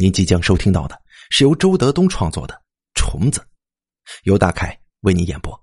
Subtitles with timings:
[0.00, 2.54] 您即将收听到的是由周德东创作的
[2.94, 3.38] 《虫子》，
[4.22, 5.62] 由大凯为您演播。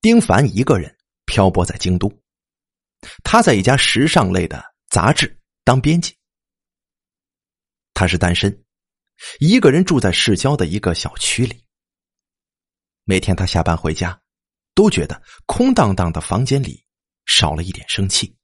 [0.00, 2.12] 丁凡一个人漂泊在京都，
[3.22, 6.16] 他在一家时尚类的杂志当编辑。
[7.94, 8.64] 他是单身，
[9.38, 11.64] 一个人住在市郊的一个小区里。
[13.04, 14.20] 每天他下班回家，
[14.74, 16.84] 都觉得空荡荡的房间里
[17.24, 18.36] 少了一点生气。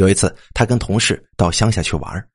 [0.00, 2.30] 有一次，他跟同事到乡下去玩，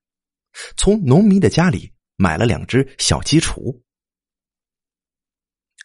[0.78, 3.76] 从农民的家里买了两只小鸡雏。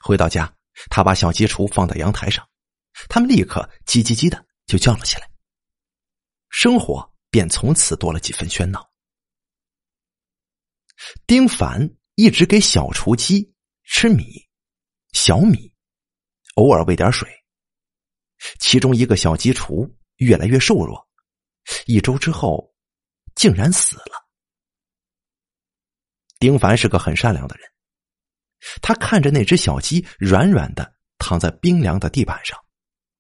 [0.03, 0.55] 回到家，
[0.91, 2.47] 他把小鸡雏放在阳台上，
[3.09, 5.31] 他们立刻叽叽叽的就叫了起来。
[6.51, 8.87] 生活便从此多了几分喧闹。
[11.27, 13.51] 丁凡一直给小雏鸡
[13.85, 14.47] 吃米、
[15.13, 15.73] 小米，
[16.57, 17.27] 偶尔喂点水。
[18.59, 21.10] 其中一个小鸡雏越来越瘦弱。
[21.87, 22.75] 一周之后，
[23.35, 24.29] 竟然死了。
[26.39, 27.71] 丁凡是个很善良的人，
[28.81, 32.59] 他看着那只小鸡软软的躺在冰凉的地板上，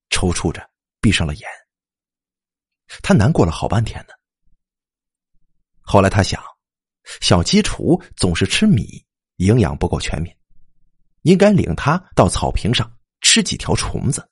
[0.08, 1.48] 抽搐着闭上了眼。
[3.02, 4.14] 他难过了好半天呢。
[5.80, 6.42] 后来他想，
[7.20, 9.06] 小鸡雏总是吃米，
[9.36, 10.36] 营养不够全面，
[11.22, 14.28] 应该领它到草坪上吃几条虫子。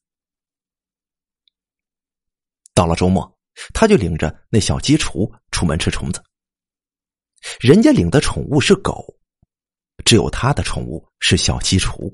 [2.75, 3.38] 到了周末。
[3.75, 6.23] 他就领着那小鸡雏出门吃虫子。
[7.61, 9.17] 人家领的宠物是狗，
[10.05, 12.13] 只有他的宠物是小鸡雏。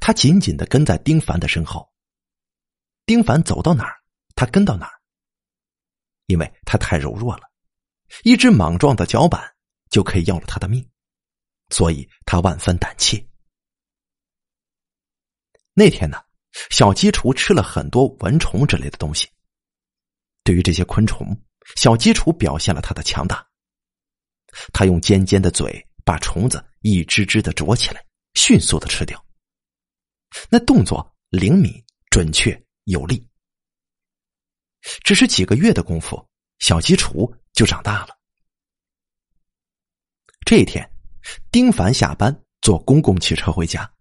[0.00, 1.92] 他紧紧的跟在丁凡的身后。
[3.04, 3.94] 丁凡走到哪儿，
[4.34, 4.92] 他跟到哪儿。
[6.26, 7.48] 因为他太柔弱了，
[8.24, 9.54] 一只莽撞的脚板
[9.90, 10.84] 就可以要了他的命，
[11.70, 13.24] 所以他万分胆怯。
[15.72, 16.20] 那天呢，
[16.70, 19.28] 小鸡雏吃了很多蚊虫之类的东西。
[20.46, 21.36] 对于这些昆虫，
[21.74, 23.44] 小鸡雏表现了它的强大。
[24.72, 29.22] 它用尖尖的嘴把虫子一只只的啄起来，迅速的吃掉。
[30.48, 31.72] 那动作灵敏、
[32.10, 33.26] 准确、有力。
[35.02, 36.24] 只是几个月的功夫，
[36.60, 38.16] 小鸡雏就长大了。
[40.44, 40.88] 这一天，
[41.50, 43.92] 丁凡下班坐公共汽车回家。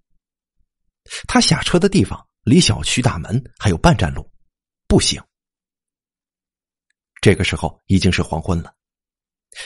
[1.27, 4.31] 他下车的地方离小区大门还有半站路，
[4.87, 5.19] 步行。
[7.25, 8.71] 这个时候已经是黄昏了，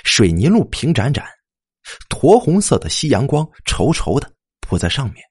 [0.06, 1.28] 水泥路平展展，
[2.08, 5.22] 驼红色的夕阳光稠稠的铺在上面。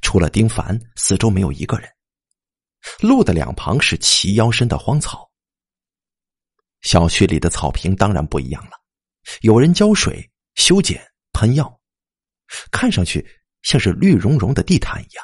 [0.00, 1.94] 除了丁凡，四周没有一个人。
[3.00, 5.30] 路的两旁是齐腰深的荒草。
[6.80, 8.80] 小区里的草坪当然不一样了，
[9.42, 11.78] 有人浇水、修剪、喷药，
[12.72, 15.22] 看上去像是绿茸茸的地毯一样。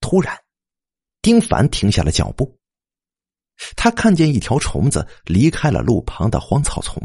[0.00, 0.40] 突然，
[1.20, 2.56] 丁凡停下了脚步。
[3.76, 7.02] 他看见一条虫子离开了路旁的荒草丛，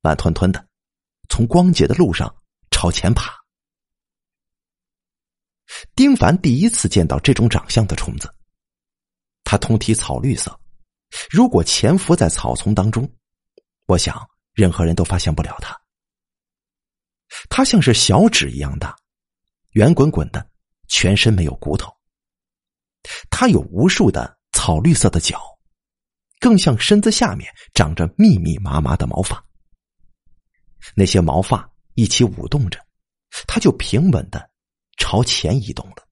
[0.00, 0.66] 慢吞吞的
[1.28, 2.34] 从光洁的路上
[2.70, 3.34] 朝前爬。
[5.94, 8.34] 丁凡第一次见到这种长相的虫子，
[9.44, 10.58] 它通体草绿色，
[11.30, 13.06] 如果潜伏在草丛当中，
[13.86, 15.78] 我想任何人都发现不了它。
[17.50, 18.96] 它像是小指一样大，
[19.72, 20.50] 圆滚滚的，
[20.88, 21.92] 全身没有骨头。
[23.28, 25.57] 它有无数的草绿色的脚。
[26.40, 29.44] 更像身子下面长着密密麻麻的毛发，
[30.94, 32.78] 那些毛发一起舞动着，
[33.46, 34.50] 它就平稳的
[34.96, 36.06] 朝前移动了。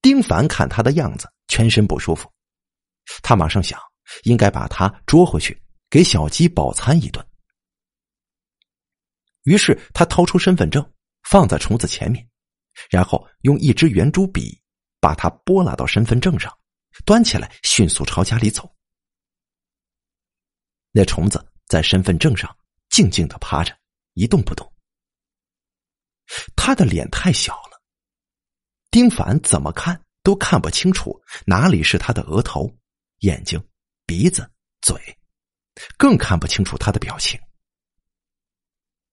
[0.00, 2.28] 丁凡看他的样子，全身不舒服，
[3.22, 3.78] 他马上想，
[4.24, 7.24] 应该把它捉回去，给小鸡饱餐一顿。
[9.44, 10.92] 于是他掏出身份证，
[11.22, 12.28] 放在虫子前面，
[12.90, 14.60] 然后用一支圆珠笔
[15.00, 16.52] 把它拨拉到身份证上。
[17.04, 18.70] 端起来，迅速朝家里走。
[20.90, 22.54] 那虫子在身份证上
[22.90, 23.76] 静静的趴着，
[24.12, 24.70] 一动不动。
[26.54, 27.82] 他的脸太小了，
[28.90, 32.70] 丁凡怎么看都看不清楚哪里是他的额头、
[33.20, 33.62] 眼睛、
[34.06, 34.50] 鼻子、
[34.82, 34.94] 嘴，
[35.96, 37.40] 更看不清楚他的表情。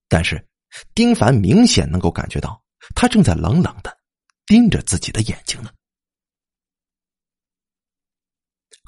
[0.08, 0.46] 但是，
[0.94, 2.62] 丁凡明显能够感觉到，
[2.96, 3.98] 他正在冷冷的
[4.46, 5.72] 盯着自己的眼睛呢。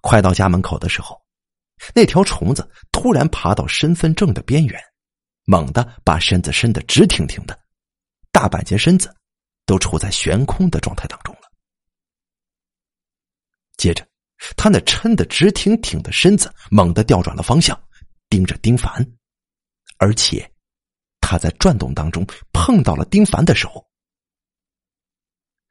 [0.01, 1.19] 快到家门口的时候，
[1.95, 4.79] 那条虫子突然爬到身份证的边缘，
[5.45, 7.57] 猛地把身子伸得直挺挺的，
[8.31, 9.15] 大半截身子
[9.65, 11.41] 都处在悬空的状态当中了。
[13.77, 14.07] 接着，
[14.57, 17.79] 他那抻得直挺挺的身子猛地调转了方向，
[18.29, 19.05] 盯着丁凡，
[19.97, 20.51] 而且
[21.19, 23.87] 他在转动当中碰到了丁凡的手，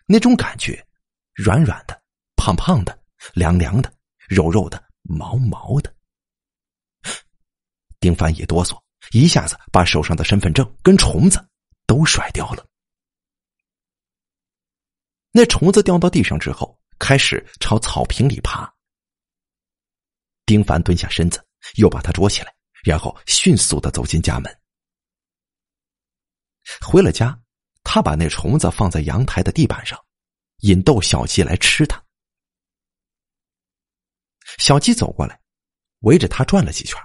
[0.07, 0.85] 那种感觉
[1.35, 2.03] 软软的、
[2.37, 2.99] 胖胖的、
[3.35, 3.93] 凉凉的、
[4.31, 5.93] 肉肉的、毛毛的。
[7.99, 8.81] 丁凡一哆嗦，
[9.11, 11.45] 一下子把手上的身份证跟虫子
[11.85, 12.65] 都甩掉了。
[15.33, 18.73] 那虫子掉到地上之后，开始朝草坪里爬。
[20.47, 21.45] 丁凡蹲下身子，
[21.75, 22.55] 又把它捉起来，
[22.85, 24.61] 然后迅速的走进家门。
[26.81, 27.37] 回了家，
[27.83, 29.99] 他把那虫子放在阳台的地板上，
[30.61, 32.01] 引逗小鸡来吃它。
[34.61, 35.41] 小鸡走过来，
[36.01, 36.97] 围着他转了几圈，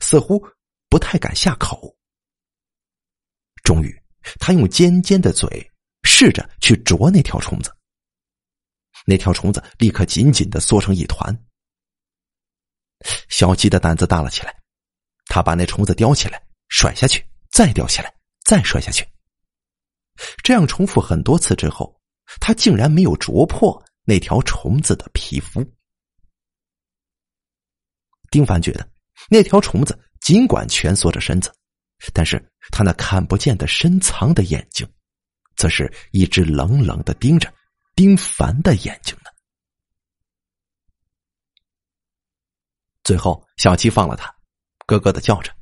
[0.00, 0.40] 似乎
[0.88, 1.94] 不太敢下口。
[3.64, 4.00] 终于，
[4.38, 5.68] 他用尖尖的嘴
[6.04, 7.76] 试着去啄那条虫子，
[9.04, 11.36] 那条虫子立刻紧紧的缩成一团。
[13.28, 14.56] 小鸡的胆子大了起来，
[15.26, 18.14] 他把那虫子叼起来，甩下去，再叼起来，
[18.44, 19.04] 再甩下去。
[20.44, 22.00] 这样重复很多次之后，
[22.40, 25.60] 他竟然没有啄破那条虫子的皮肤。
[28.30, 28.88] 丁凡觉得，
[29.28, 31.52] 那条虫子尽管蜷缩着身子，
[32.14, 32.40] 但是
[32.70, 34.88] 他那看不见的深藏的眼睛，
[35.56, 37.52] 则是一直冷冷的盯着
[37.94, 39.30] 丁凡的眼睛呢。
[43.02, 44.32] 最后，小七放了他，
[44.86, 45.52] 咯咯的叫着，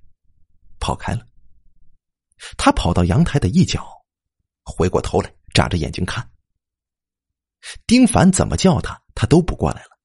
[0.78, 1.26] 跑开了。
[2.56, 3.88] 他跑到阳台的一角，
[4.62, 6.30] 回过头来，眨着眼睛看。
[7.86, 9.98] 丁凡怎么叫他，他都不过来了，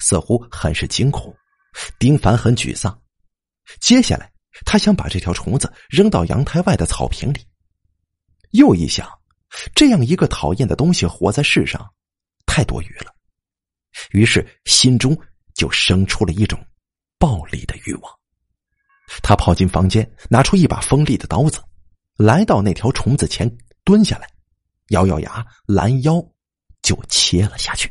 [0.00, 1.34] 似乎很是惊恐。
[1.98, 3.02] 丁凡很沮丧。
[3.80, 4.32] 接下来，
[4.64, 7.46] 他想把这条虫子扔到阳台外的草坪里。
[8.50, 9.08] 又一想，
[9.74, 11.92] 这样一个讨厌的东西活在世上，
[12.46, 13.14] 太多余了。
[14.10, 15.16] 于是心中。
[15.54, 16.58] 就生出了一种
[17.16, 18.12] 暴力的欲望。
[19.22, 21.62] 他跑进房间，拿出一把锋利的刀子，
[22.16, 23.48] 来到那条虫子前，
[23.84, 24.28] 蹲下来，
[24.88, 26.20] 咬咬牙，拦腰
[26.82, 27.88] 就切了下去。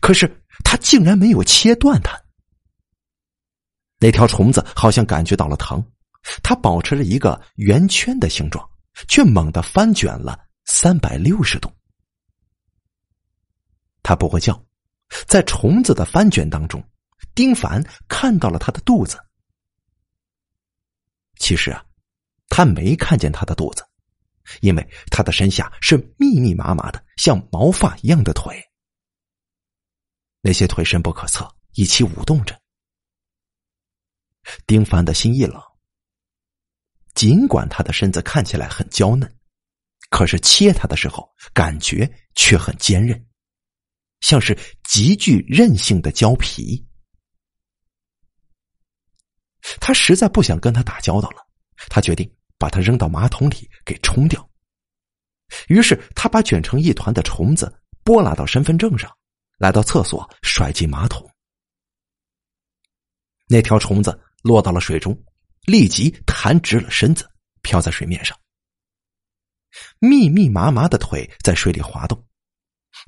[0.00, 2.20] 可是他竟然没有切断它。
[3.98, 5.84] 那条虫子好像感觉到了疼，
[6.42, 8.68] 它保持着一个圆圈的形状，
[9.08, 11.70] 却猛地翻卷了三百六十度。
[14.02, 14.60] 它不会叫。
[15.26, 16.82] 在虫子的翻卷当中，
[17.34, 19.18] 丁凡看到了他的肚子。
[21.36, 21.84] 其实啊，
[22.48, 23.84] 他没看见他的肚子，
[24.62, 28.58] 因为他的身下是密密麻麻的像毛发一样的腿。
[30.42, 32.60] 那些腿深不可测，一起舞动着。
[34.66, 35.62] 丁凡的心一冷。
[37.14, 39.38] 尽管他的身子看起来很娇嫩，
[40.10, 43.24] 可是切他的时候，感觉却很坚韧。
[44.20, 46.84] 像是极具韧性的胶皮，
[49.78, 51.46] 他实在不想跟他打交道了。
[51.88, 52.28] 他决定
[52.58, 54.48] 把他扔到马桶里给冲掉。
[55.68, 57.72] 于是他把卷成一团的虫子
[58.02, 59.14] 拨拉到身份证上，
[59.62, 61.30] 来到厕所甩进马桶。
[63.46, 65.16] 那条虫子落到了水中，
[65.66, 67.30] 立即弹直了身子，
[67.62, 68.36] 漂在水面上。
[70.00, 72.26] 密密麻麻的腿在水里滑动。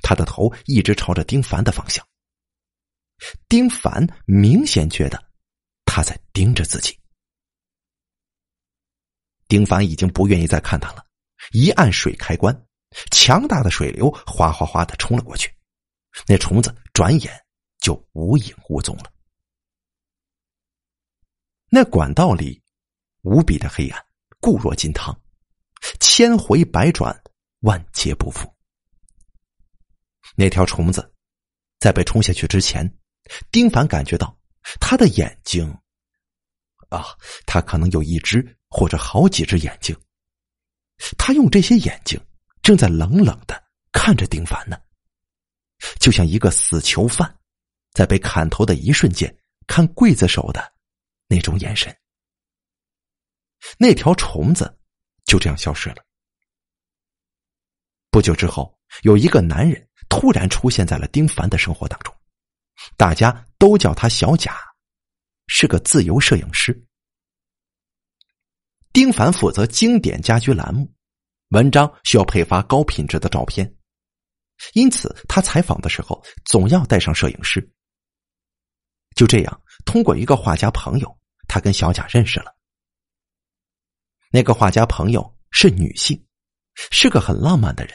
[0.00, 2.06] 他的头一直朝着丁凡的方向。
[3.48, 5.32] 丁凡明显觉得
[5.84, 6.96] 他在盯着自己。
[9.48, 11.04] 丁凡已经不愿意再看他了，
[11.50, 12.64] 一按水开关，
[13.10, 15.52] 强大的水流哗哗哗的冲了过去，
[16.26, 17.44] 那虫子转眼
[17.78, 19.12] 就无影无踪了。
[21.68, 22.62] 那管道里
[23.22, 24.06] 无比的黑暗，
[24.40, 25.18] 固若金汤，
[25.98, 27.20] 千回百转，
[27.60, 28.48] 万劫不复。
[30.36, 31.12] 那条虫子
[31.78, 32.88] 在被冲下去之前，
[33.50, 34.38] 丁凡感觉到
[34.80, 35.66] 他的眼睛
[36.90, 37.06] 啊，
[37.46, 39.96] 他可能有一只或者好几只眼睛。
[41.18, 42.20] 他用这些眼睛
[42.62, 44.80] 正在冷冷的看着丁凡呢，
[45.98, 47.38] 就像一个死囚犯
[47.92, 49.34] 在被砍头的一瞬间
[49.66, 50.72] 看刽子手的
[51.26, 51.94] 那种眼神。
[53.78, 54.78] 那条虫子
[55.24, 56.04] 就这样消失了。
[58.10, 59.88] 不久之后，有一个男人。
[60.10, 62.14] 突然出现在了丁凡的生活当中，
[62.94, 64.54] 大家都叫他小贾，
[65.46, 66.86] 是个自由摄影师。
[68.92, 70.92] 丁凡负责经典家居栏目，
[71.48, 73.74] 文章需要配发高品质的照片，
[74.72, 77.60] 因此他采访的时候总要带上摄影师。
[79.14, 82.54] 就这样，通过一个画家朋友，他跟小贾认识了。
[84.30, 86.26] 那个画家朋友是女性，
[86.90, 87.94] 是个很浪漫的人。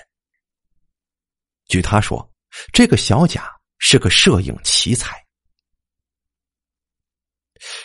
[1.68, 2.34] 据他说，
[2.72, 5.26] 这个小贾是个摄影奇才。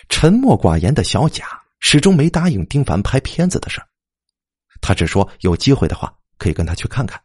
[0.08, 3.82] 沉默寡言的小贾始终没答应丁凡拍片子的事
[4.80, 7.23] 他只说有机会的话可以跟他去看看。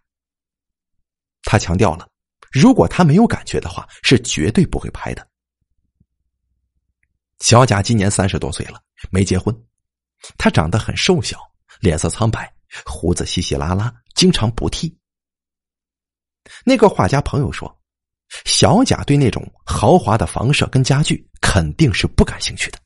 [1.50, 2.08] 他强调了，
[2.52, 5.28] 如果他没有感觉的话，是绝对不会拍的。
[7.40, 8.80] 小贾今年三十多岁了，
[9.10, 9.52] 没结婚，
[10.38, 11.40] 他长得很瘦小，
[11.80, 12.54] 脸色苍白，
[12.86, 14.96] 胡子稀稀拉拉，经常不剃。
[16.64, 17.82] 那个画家朋友说，
[18.46, 22.80] 小贾对那种豪华的房舍跟家具肯定是不感兴趣的。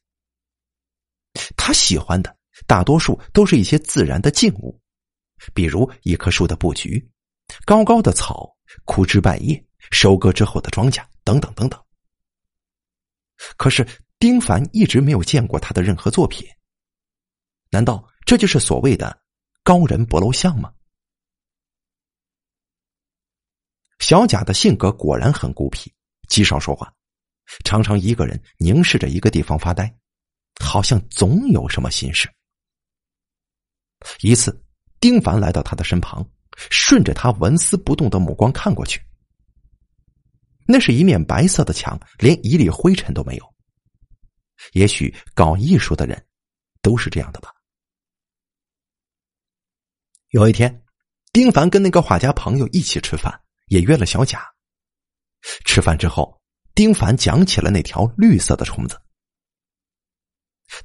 [1.57, 2.33] 他喜欢的
[2.65, 4.79] 大多数都是一些自然的静物，
[5.53, 7.05] 比如一棵树的布局、
[7.65, 8.55] 高高的草、
[8.85, 11.81] 枯枝败叶、收割之后的庄稼等等等等。
[13.57, 13.87] 可是
[14.19, 16.47] 丁凡一直没有见过他的任何作品，
[17.69, 19.21] 难道这就是所谓的
[19.63, 20.73] 高人不露相吗？
[23.99, 25.93] 小贾的性格果然很孤僻，
[26.27, 26.93] 极少说话，
[27.63, 29.93] 常常一个人凝视着一个地方发呆。
[30.63, 32.31] 好像总有什么心事。
[34.21, 34.63] 一次，
[34.99, 36.23] 丁凡来到他的身旁，
[36.69, 39.01] 顺着他纹丝不动的目光看过去，
[40.67, 43.53] 那是一面白色的墙，连一粒灰尘都没有。
[44.73, 46.25] 也许搞艺术的人
[46.81, 47.51] 都是这样的吧。
[50.29, 50.83] 有一天，
[51.31, 54.41] 丁凡跟那个画家朋友一起吃饭，也约了小贾。
[55.65, 56.41] 吃饭之后，
[56.73, 58.99] 丁凡讲起了那条绿色的虫子。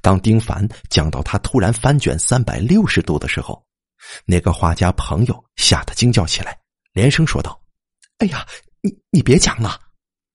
[0.01, 3.65] 当丁凡讲到他突然翻卷三百六十度的时候，
[4.25, 6.59] 那个画家朋友吓得惊叫起来，
[6.93, 7.61] 连声说道
[8.19, 8.47] ：“哎呀，
[8.81, 9.79] 你你别讲了，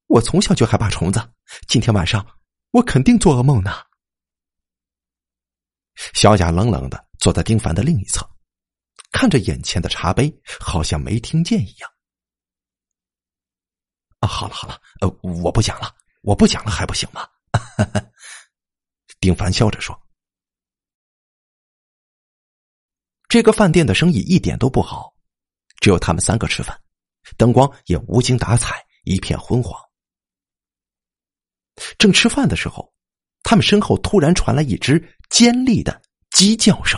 [0.06, 1.32] 我从小就害怕虫子，
[1.68, 2.26] 今天晚上
[2.72, 3.72] 我肯定做噩梦呢。”
[6.14, 8.28] 小贾冷冷的坐在丁凡的另一侧，
[9.12, 11.90] 看着眼前的茶杯，好像没听见一样。
[14.20, 17.28] 啊，好了好了，呃，我不讲了，我不讲了还不行吗？
[19.20, 19.98] 丁凡笑着说
[23.34, 25.12] ：“这个饭店的生意一点都不好，
[25.80, 26.80] 只有他们三个吃饭，
[27.36, 29.76] 灯光也无精打采，一片昏黄。
[31.98, 32.94] 正吃饭的时候，
[33.42, 36.00] 他们身后突然传来一只尖利的
[36.30, 36.96] 鸡叫声。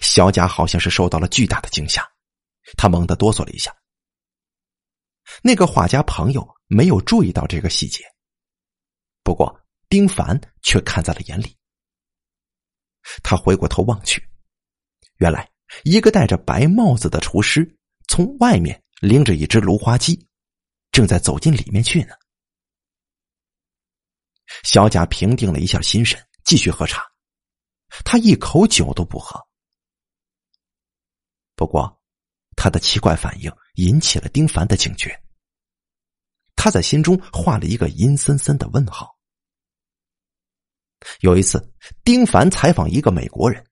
[0.00, 2.02] 小贾好像是受到了巨大的惊吓，
[2.78, 3.70] 他猛地哆嗦了一下。
[5.42, 8.02] 那个画家朋友没有注意到这个细节，
[9.22, 9.54] 不过。”
[9.90, 11.54] 丁凡却看在了眼里，
[13.22, 14.26] 他回过头望去，
[15.18, 15.48] 原来
[15.84, 17.76] 一个戴着白帽子的厨师
[18.08, 20.26] 从外面拎着一只芦花鸡，
[20.90, 22.14] 正在走进里面去呢。
[24.64, 27.04] 小贾平定了一下心神，继续喝茶，
[28.04, 29.46] 他一口酒都不喝。
[31.54, 32.00] 不过，
[32.56, 35.22] 他的奇怪反应引起了丁凡的警觉，
[36.56, 39.18] 他在心中画了一个阴森森的问号。
[41.20, 41.72] 有一次，
[42.02, 43.67] 丁凡采访一个美国人，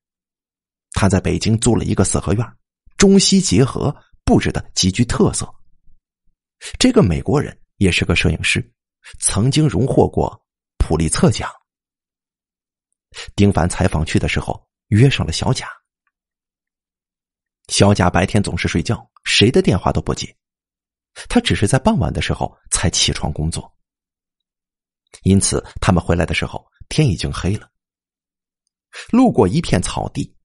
[0.96, 2.56] 他在北京租了一个四合院，
[2.96, 5.46] 中西结合，布置的极具特色。
[6.78, 8.72] 这个美国人也是个摄影师，
[9.20, 10.42] 曾经荣获过
[10.78, 11.52] 普利策奖。
[13.36, 15.68] 丁凡采访去的时候，约上了小贾。
[17.68, 20.34] 小贾白天总是睡觉，谁的电话都不接，
[21.28, 23.70] 他只是在傍晚的时候才起床工作。
[25.24, 26.66] 因此，他们回来的时候。
[26.88, 27.68] 天已经黑了，
[29.10, 30.36] 路过一片草地，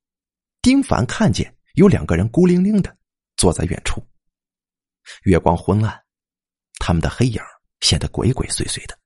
[0.61, 2.95] 丁凡看见有两个人孤零零的
[3.35, 4.05] 坐在远处。
[5.23, 6.05] 月光昏暗，
[6.79, 7.41] 他们的黑影
[7.79, 8.97] 显得鬼鬼祟祟的。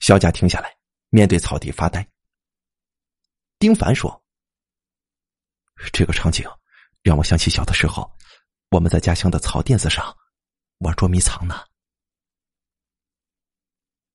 [0.00, 0.76] 小贾停下来，
[1.10, 2.06] 面对草地发呆。
[3.58, 4.24] 丁凡说
[5.92, 6.44] ：“这个场景
[7.02, 8.10] 让我想起小的时候，
[8.70, 10.16] 我们在家乡的草垫子上
[10.78, 11.64] 玩捉迷藏呢。”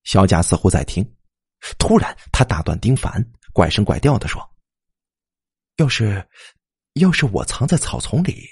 [0.03, 1.15] 小贾似乎在听，
[1.79, 4.41] 突然他打断丁凡，怪声怪调的说
[5.77, 6.27] ：“要是，
[6.93, 8.47] 要是我藏在草丛里，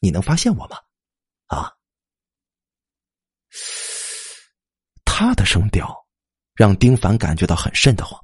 [0.00, 0.76] 你能发现我吗？”
[1.46, 1.72] 啊！
[5.04, 6.06] 他的声调
[6.54, 8.20] 让丁凡感觉到很瘆得慌。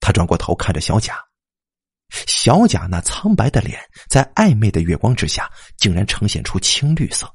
[0.00, 1.16] 他转过头看着小贾，
[2.26, 7.32] 小贾那苍白的脸在暧昧的月光之下，竟然呈现出青绿色。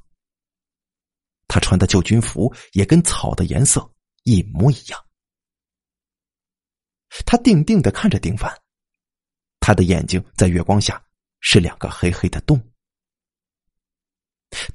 [1.48, 3.89] 他穿的旧军服也跟草的颜色
[4.24, 5.01] 一模一样。
[7.25, 8.54] 他定定的看着丁凡，
[9.68, 11.04] 他的眼睛在月光下
[11.42, 12.58] 是两个黑黑的洞。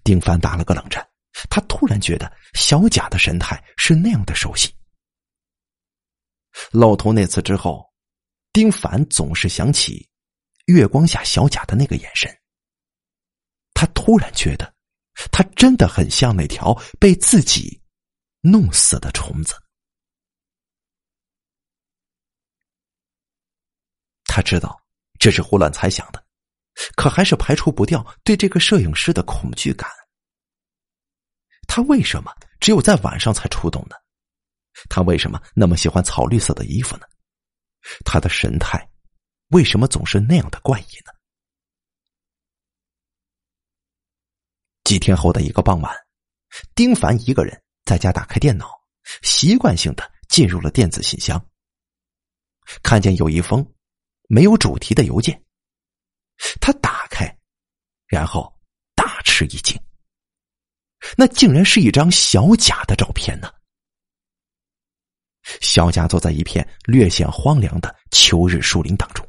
[0.04, 1.02] 丁凡打了个冷战，
[1.48, 4.70] 他突然觉得小贾的神态是那样的熟悉。
[6.72, 7.90] 露头那次之后，
[8.52, 10.06] 丁凡总是想起
[10.66, 12.30] 月光下小贾的那个眼神。
[13.72, 14.70] 他突然觉得。
[15.30, 17.82] 他真的很像那条被自己
[18.40, 19.54] 弄死的虫子。
[24.24, 24.81] 他知道
[25.22, 26.20] 这是胡乱猜想的，
[26.96, 29.88] 可还是排除不掉对这个摄影师的恐惧感。
[31.68, 33.94] 他为什么只有在晚上才出动呢？
[34.90, 37.06] 他为什么那么喜欢草绿色的衣服呢？
[38.04, 38.84] 他的神态
[39.50, 41.12] 为什么总是那样的怪异呢？
[44.82, 45.96] 几天后的一个傍晚，
[46.74, 48.68] 丁凡一个人在家打开电脑，
[49.22, 51.40] 习惯性的进入了电子信箱，
[52.82, 53.64] 看见有一封
[54.32, 55.44] 没有主题的邮件。
[56.58, 57.38] 他打开，
[58.06, 58.50] 然后
[58.94, 59.78] 大吃一惊，
[61.18, 63.52] 那竟然是一张小贾的照片呢。
[65.60, 69.28] 小贾坐在一片略显荒凉的秋日树林当中，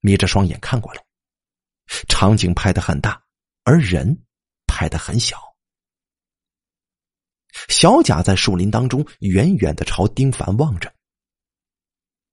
[0.00, 1.02] 眯着双眼看过来，
[2.06, 3.24] 场景拍的很大，
[3.64, 4.26] 而人
[4.66, 5.40] 拍的很小。
[7.68, 10.94] 小贾在树林当中远远的朝丁凡望着，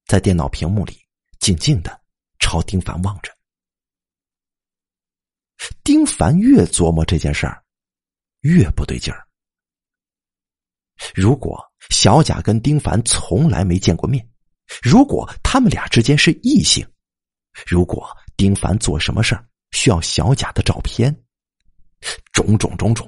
[0.08, 1.05] 在电脑屏幕里
[1.46, 2.02] 静静的
[2.40, 3.32] 朝丁凡望着。
[5.84, 7.64] 丁凡越琢磨这件事儿，
[8.40, 9.28] 越不对劲儿。
[11.14, 14.28] 如果小贾跟丁凡从来没见过面，
[14.82, 16.84] 如果他们俩之间是异性，
[17.68, 21.16] 如果丁凡做什么事儿需要小贾的照片，
[22.34, 23.08] 种种种种，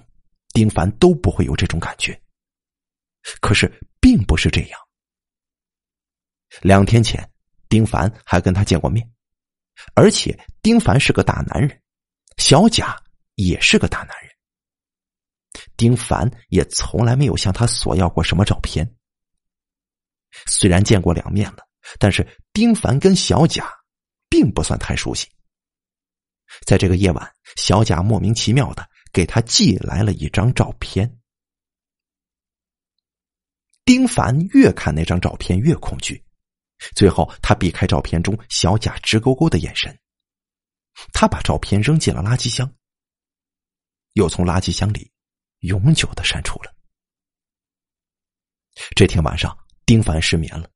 [0.50, 2.22] 丁凡都不会有这种感觉。
[3.42, 3.68] 可是
[4.00, 4.80] 并不是这样。
[6.62, 7.28] 两天前，
[7.70, 9.10] 丁凡还跟他见过面，
[9.94, 11.82] 而且丁凡是个大男人。
[12.38, 12.96] 小贾
[13.34, 14.32] 也是个大男人，
[15.76, 18.96] 丁凡也从来没有向他索要过什么照片。
[20.46, 23.68] 虽然见过两面了，但是丁凡跟小贾
[24.30, 25.28] 并不算太熟悉。
[26.66, 31.20] 在这个夜晚，小贾莫名其妙的给他寄来了一张照片。
[33.84, 36.24] 丁凡越看那张照片越恐惧，
[36.96, 39.98] 最后他避开照片中小贾直勾勾的眼神。
[41.14, 42.72] 他把照片扔进了垃圾箱，
[44.14, 45.12] 又从垃圾箱里
[45.60, 46.76] 永久的删除了。
[48.96, 50.70] 这天晚上，丁凡失眠了，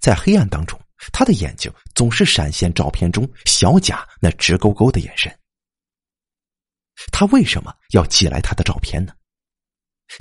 [0.00, 0.80] 在黑暗当中，
[1.12, 5.36] 他的眼睛总是闪现照片中小贾那直勾勾的眼神。
[7.12, 9.14] 他为什么要寄来他的照片呢？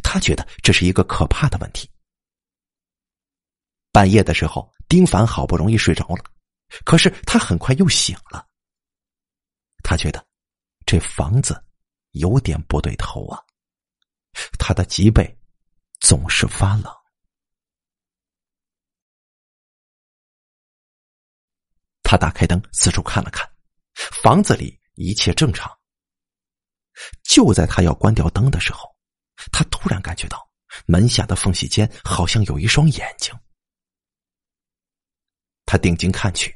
[0.03, 1.89] 他觉得这是一个可怕的问题。
[3.97, 6.23] 半夜的时候，丁凡好不容易睡着了，
[6.85, 8.47] 可是他很快又醒了。
[9.81, 10.23] 他觉得
[10.85, 11.59] 这房子
[12.11, 13.41] 有点不对头啊，
[14.59, 15.35] 他的脊背
[15.99, 16.93] 总是发冷。
[22.03, 23.51] 他打开灯，四处看了看，
[24.21, 25.75] 房子里一切正常。
[27.23, 28.95] 就在他要关掉灯的时候，
[29.51, 30.47] 他突然感觉到
[30.85, 33.33] 门下的缝隙间好像有一双眼睛。
[35.67, 36.51] 他定睛看去，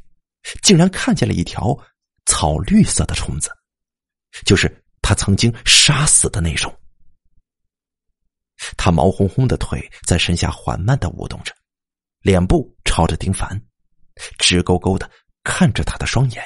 [0.63, 1.77] 竟然看见了一条。
[2.27, 3.51] 草绿色的虫子，
[4.45, 4.71] 就是
[5.01, 6.73] 他曾经杀死的那种。
[8.77, 11.51] 他毛烘烘的腿在身下缓慢的舞动着，
[12.21, 13.59] 脸部朝着丁凡，
[14.37, 15.09] 直勾勾的
[15.43, 16.43] 看着他的双眼。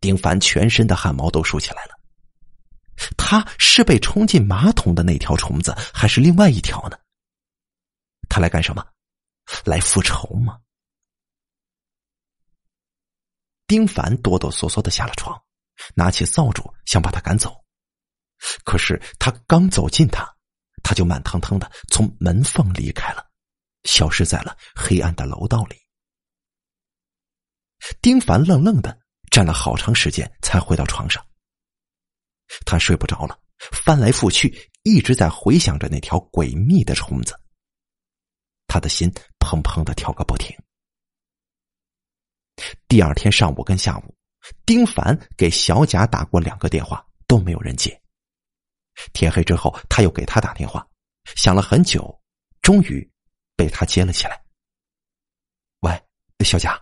[0.00, 1.94] 丁凡全身的汗毛都竖起来了。
[3.16, 6.98] 他是被冲进马桶的那条虫子，还是另外一条呢？
[8.28, 8.84] 他来干什么？
[9.64, 10.58] 来复仇吗？
[13.66, 15.38] 丁凡哆哆嗦嗦的下了床，
[15.94, 17.54] 拿起扫帚想把他赶走，
[18.64, 20.26] 可是他刚走近他，
[20.82, 23.30] 他就慢腾腾的从门缝离开了，
[23.84, 25.76] 消失在了黑暗的楼道里。
[28.00, 28.98] 丁凡愣愣的
[29.30, 31.24] 站了好长时间，才回到床上。
[32.64, 33.38] 他睡不着了，
[33.84, 37.38] 翻来覆去一直在回想着那条诡秘的虫子，
[38.68, 40.56] 他的心砰砰的跳个不停。
[42.86, 44.14] 第二天上午跟下午，
[44.64, 48.00] 丁凡给小贾打过两个电话，都没有人接。
[49.12, 50.86] 天黑之后，他又给他打电话，
[51.36, 52.20] 想了很久，
[52.62, 53.08] 终于
[53.56, 54.44] 被他接了起来。
[55.80, 56.04] 喂，
[56.44, 56.80] 小贾，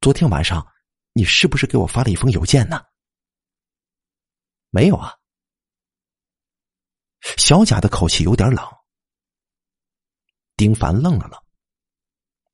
[0.00, 0.66] 昨天晚上
[1.12, 2.84] 你是不是给我发了一封邮件呢？
[4.70, 5.14] 没有啊。
[7.36, 8.81] 小贾的口气有点冷。
[10.62, 11.42] 丁凡愣了愣，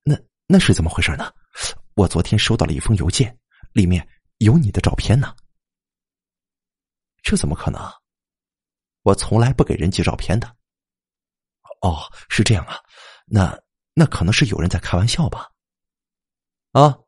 [0.02, 1.30] 那那是怎么回事呢？
[1.92, 3.38] 我昨天收到了一封邮件，
[3.74, 5.36] 里面有你的照片呢。
[7.22, 7.78] 这怎么可能？
[9.02, 10.48] 我从来不给人寄照片的。
[11.82, 12.78] 哦，是这样啊，
[13.26, 13.54] 那
[13.92, 15.46] 那可能是有人在开玩笑吧？
[16.72, 16.98] 啊，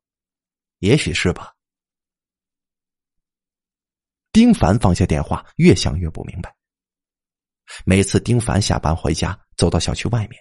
[0.80, 1.54] 也许是吧。
[4.32, 6.54] 丁凡放下电话，越想越不明白。
[7.86, 10.38] 每次丁凡下班回家，走到小区外面，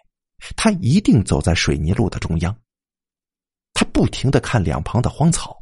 [0.56, 2.58] 他一定走在水泥路的中央。
[3.73, 5.58] 他不停的看两旁的荒草，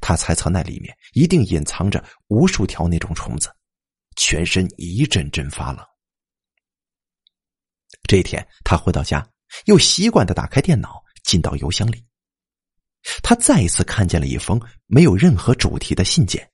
[0.00, 3.54] 他猜测那里面一定隐藏着无数条那种虫子，
[4.16, 5.86] 全身一阵阵发冷。
[8.08, 9.26] 这一天，他回到家，
[9.66, 12.04] 又习惯的打开电脑，进到邮箱里。
[13.22, 16.50] 他再一次看见了一封没有任何主题的信件。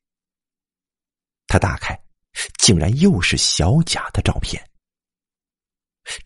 [1.47, 1.99] 他打开，
[2.59, 4.63] 竟然又是小贾的照片。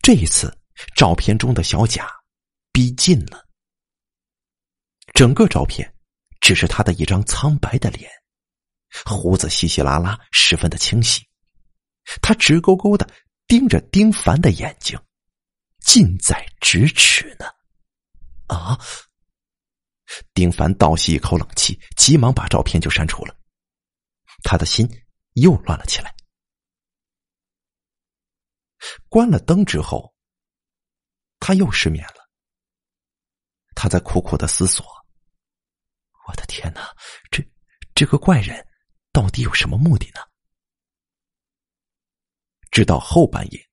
[0.01, 0.55] 这一次，
[0.95, 2.09] 照片中的小贾
[2.71, 3.45] 逼近了。
[5.13, 5.93] 整个照片
[6.39, 8.11] 只是他的一张苍白的脸，
[9.05, 11.21] 胡子稀稀拉拉，十分的清晰。
[12.21, 13.07] 他直勾勾的
[13.47, 14.99] 盯着丁凡的眼睛，
[15.79, 17.45] 近在咫尺呢。
[18.47, 18.77] 啊！
[20.33, 23.35] 丁凡倒吸一口冷气，急忙把照片就删除了。
[24.43, 24.87] 他的心
[25.33, 26.13] 又乱了起来。
[29.07, 30.12] 关了灯之后，
[31.45, 32.29] 他又失眠了。
[33.75, 34.85] 他在苦苦的思索
[36.25, 36.95] ：“我的天哪，
[37.29, 37.43] 这
[37.93, 38.65] 这个怪人
[39.11, 40.21] 到底有什么目的呢？”
[42.71, 43.69] 直到后半夜，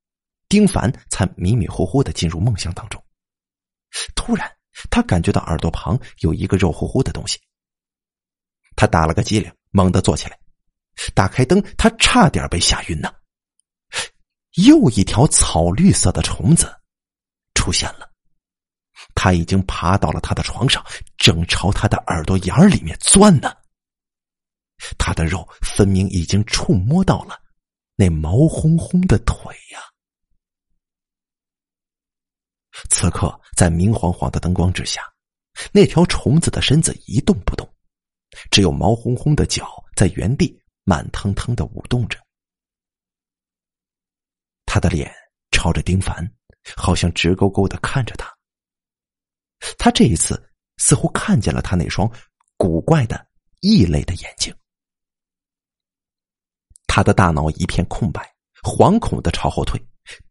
[0.48, 3.00] 丁凡才迷迷糊糊的进入梦乡当中。
[4.16, 4.50] 突然。
[4.88, 7.38] 他感觉到耳朵旁有一个肉乎乎的东西，
[8.76, 10.40] 他打了个激灵，猛地坐起来，
[11.12, 13.12] 打开灯，他差点被吓晕呢。
[14.64, 16.72] 又一条草绿色的虫子
[17.54, 18.10] 出现了，
[19.14, 20.84] 他已经爬到了他的床上，
[21.16, 23.54] 正朝他的耳朵眼儿里面钻呢。
[24.98, 27.38] 他的肉分明已经触摸到了
[27.96, 29.80] 那毛烘烘的腿呀。
[32.88, 35.02] 此刻，在明晃晃的灯光之下，
[35.70, 37.68] 那条虫子的身子一动不动，
[38.50, 42.18] 只有毛烘烘的脚在原地慢腾腾的舞动着。
[44.64, 45.12] 他的脸
[45.50, 46.24] 朝着丁凡，
[46.76, 48.30] 好像直勾勾的看着他。
[49.78, 50.40] 他这一次
[50.78, 52.10] 似乎看见了他那双
[52.56, 53.26] 古怪的
[53.60, 54.54] 异类的眼睛。
[56.86, 59.80] 他的大脑一片空白，惶恐的朝后退，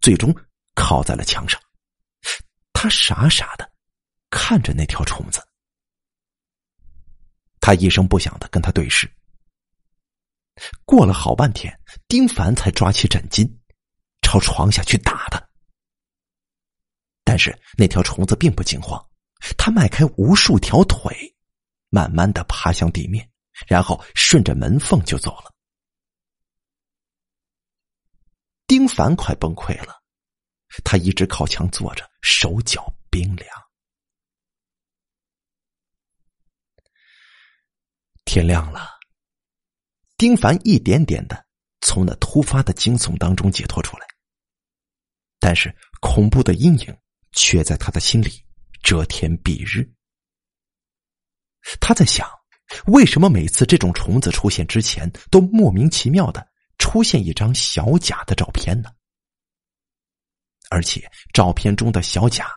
[0.01, 0.35] 最终
[0.75, 1.61] 靠在了墙上。
[2.73, 3.71] 他傻傻的
[4.29, 5.41] 看着那条虫子，
[7.59, 9.09] 他一声不响的跟他对视。
[10.85, 13.49] 过了好半天，丁凡才抓起枕巾，
[14.21, 15.48] 朝床下去打他。
[17.29, 18.99] 但是那条虫子并不惊慌，
[19.55, 21.15] 它迈开无数条腿，
[21.89, 23.31] 慢慢的爬向地面，
[23.67, 25.53] 然后顺着门缝就走了。
[28.65, 30.01] 丁凡快崩溃了。
[30.83, 33.47] 他一直靠墙坐着，手脚冰凉。
[38.25, 38.89] 天亮了，
[40.17, 41.45] 丁凡一点点的
[41.81, 44.07] 从那突发的惊悚当中解脱出来，
[45.39, 46.97] 但是恐怖的阴影
[47.31, 48.43] 却在他的心里
[48.81, 49.89] 遮天蔽日。
[51.79, 52.27] 他在想，
[52.87, 58.89] 为什么每次这种虫子出现之前，都莫名其妙的出现一张小贾的照片呢？
[60.69, 62.47] 而且照片中的小贾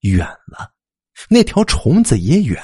[0.00, 0.72] 远了，
[1.28, 2.62] 那条虫子也远。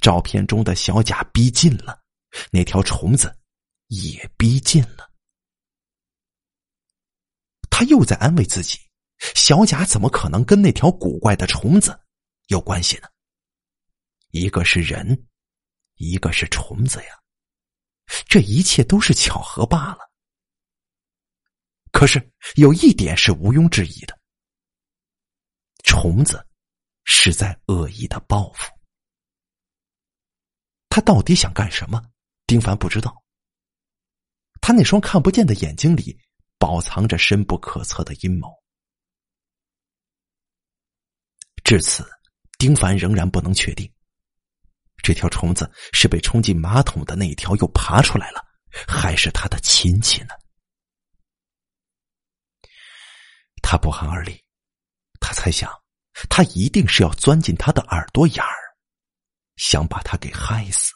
[0.00, 2.02] 照片中的小贾逼近了，
[2.50, 3.34] 那条虫子
[3.86, 5.10] 也逼近了。
[7.70, 8.78] 他又在安慰自己：
[9.34, 11.98] 小贾怎么可能跟那条古怪的虫子
[12.48, 13.08] 有关系呢？
[14.30, 15.26] 一个是人，
[15.96, 17.20] 一个是虫子呀，
[18.26, 20.10] 这一切都是巧合罢了。
[21.92, 24.18] 可是有一点是毋庸置疑的：
[25.82, 26.46] 虫子
[27.04, 28.72] 是在恶意的报复。
[30.88, 32.02] 他到底想干什么？
[32.46, 33.22] 丁凡不知道。
[34.60, 36.18] 他那双看不见的眼睛里
[36.58, 38.59] 饱藏着深不可测的阴谋。
[41.70, 42.04] 至此，
[42.58, 43.88] 丁凡仍然不能确定，
[45.04, 48.44] 这条虫子是被冲进马桶的那一条又爬出来了，
[48.88, 50.30] 还是他的亲戚呢？
[53.62, 54.44] 他不寒而栗，
[55.20, 55.70] 他猜想，
[56.28, 58.76] 他一定是要钻进他的耳朵眼儿，
[59.54, 60.92] 想把他给害死。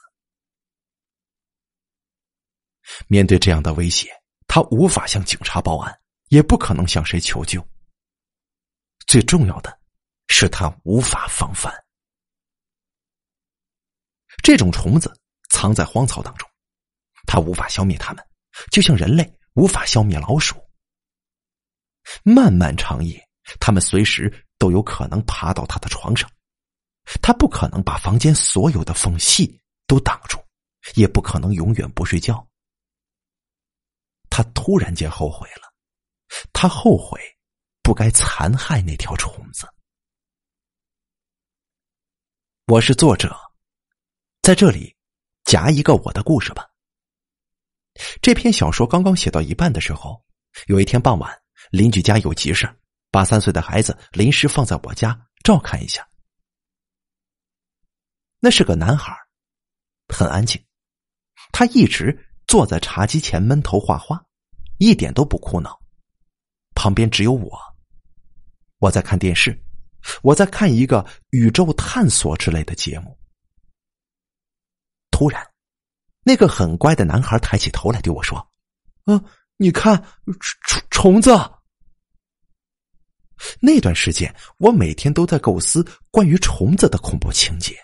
[3.07, 4.11] 面对这样的威胁，
[4.49, 7.65] 他无法向警察报案，也不可能向谁求救。
[9.07, 9.84] 最重要的
[10.29, 11.73] 是，他无法防范。
[14.43, 15.13] 这种虫子
[15.49, 16.49] 藏在荒草当中，
[17.27, 18.27] 他无法消灭它们，
[18.71, 20.57] 就像人类无法消灭老鼠。
[22.23, 23.27] 漫漫长夜，
[23.61, 26.31] 他们随时都有可能爬到他的床上。
[27.23, 30.39] 他不可能把房间所有的缝隙都挡住，
[30.95, 32.47] 也不可能永远不睡觉。
[34.31, 35.73] 他突然间后悔了，
[36.53, 37.21] 他后悔
[37.83, 39.69] 不该残害那条虫子。
[42.67, 43.37] 我是作者，
[44.41, 44.97] 在这里
[45.45, 46.67] 夹一个我的故事吧。
[48.23, 50.25] 这篇小说刚刚写到一半的时候，
[50.69, 51.31] 有一天傍晚，
[51.71, 52.67] 邻居家有急事
[53.11, 56.09] 把三岁的孩子临时放在我家照看一下。
[58.41, 59.15] 那是个男孩，
[60.09, 60.65] 很安静，
[61.53, 64.25] 他一直坐在茶几前闷头画画，
[64.79, 65.79] 一点都不哭闹。
[66.75, 67.61] 旁边只有我，
[68.79, 69.64] 我在看电视，
[70.23, 73.17] 我在看一个宇宙探索之类的节目。
[75.11, 75.47] 突然，
[76.23, 78.47] 那个很乖的男孩抬起头来对我说
[79.07, 79.23] ：“嗯，
[79.57, 80.03] 你看，
[80.69, 81.31] 虫虫子。”
[83.61, 87.77] 那段时间，我每天都在构思关于虫子的恐怖情节。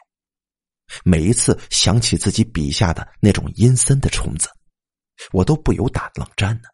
[1.04, 4.48] 每一次想起自己笔下的那种阴森的虫子，
[5.32, 6.68] 我都不由打冷战呢。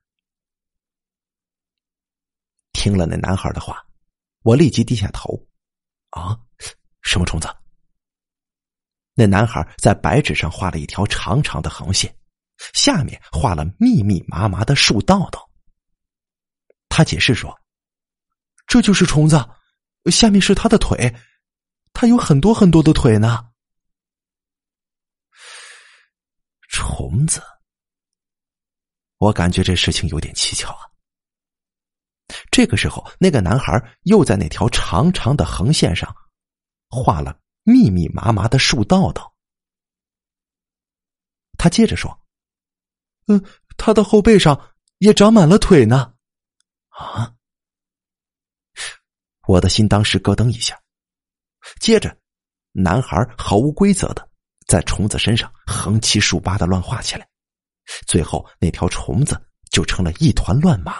[2.73, 3.86] 听了那男孩的话，
[4.47, 5.45] 我立即低下头。
[6.11, 6.39] 啊，
[7.03, 7.49] 什么虫子？
[9.13, 12.17] 那男孩在白纸上画了一条长长的横线，
[12.73, 15.51] 下面画了密密麻麻的树道道。
[16.89, 17.61] 他解释说
[18.69, 19.37] ：“这就是虫子，
[20.13, 21.13] 下面是他的腿，
[21.93, 23.51] 他有很多很多的腿呢。”
[26.71, 27.43] 虫子，
[29.19, 30.87] 我感觉这事情有点蹊跷啊。
[32.57, 33.71] 这个时候，那个男孩
[34.05, 36.17] 又在那条长长的横线上
[36.89, 37.39] 画了。
[37.65, 39.35] 密密麻麻的树道道。
[41.59, 42.19] 他接着说
[43.29, 43.45] ：“嗯，
[43.77, 46.15] 他的后背上也长满了腿呢。”
[46.97, 47.35] 啊！
[49.47, 50.81] 我的心当时咯噔一下。
[51.79, 52.17] 接着，
[52.73, 54.27] 男孩毫无规则的
[54.67, 57.29] 在虫子身上横七竖八的乱画起来，
[58.07, 59.39] 最后那条虫子
[59.71, 60.97] 就成了一团乱麻。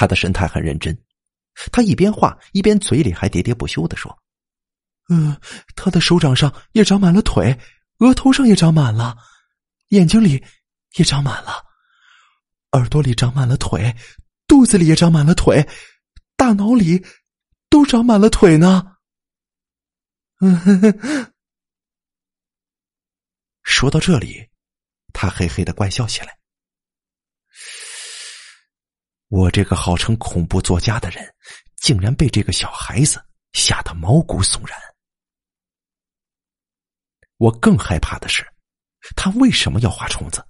[0.00, 0.96] 他的神态很认真。
[1.70, 4.18] 他一边画一边嘴里还喋喋不休的说
[5.12, 5.38] ：“嗯，
[5.76, 7.54] 他的手掌上也长满了腿，
[7.98, 9.14] 额头上也长满了，
[9.88, 10.42] 眼睛里
[10.96, 11.52] 也长满了，
[12.72, 13.94] 耳朵里长满了腿，
[14.46, 15.68] 肚子里也长满了腿，
[16.34, 17.04] 大脑里
[17.68, 18.96] 都长满了腿呢。
[20.40, 21.30] ”嗯，
[23.62, 24.48] 说到这里，
[25.12, 26.39] 他嘿嘿的怪笑起来。
[29.30, 31.24] 我这个号称恐怖作家的人，
[31.76, 34.76] 竟然被这个小孩子吓得毛骨悚然。
[37.36, 38.44] 我更害怕的是，
[39.14, 40.44] 他为什么要画虫子？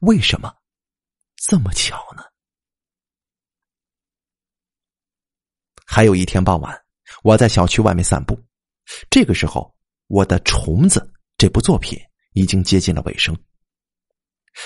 [0.00, 0.52] 为什么
[1.36, 2.24] 这么巧呢？
[5.86, 6.84] 还有一天傍晚，
[7.22, 8.36] 我在小区外面散步，
[9.10, 9.72] 这个时候，
[10.08, 10.98] 我的《虫子》
[11.38, 11.96] 这部作品
[12.32, 13.32] 已经接近了尾声，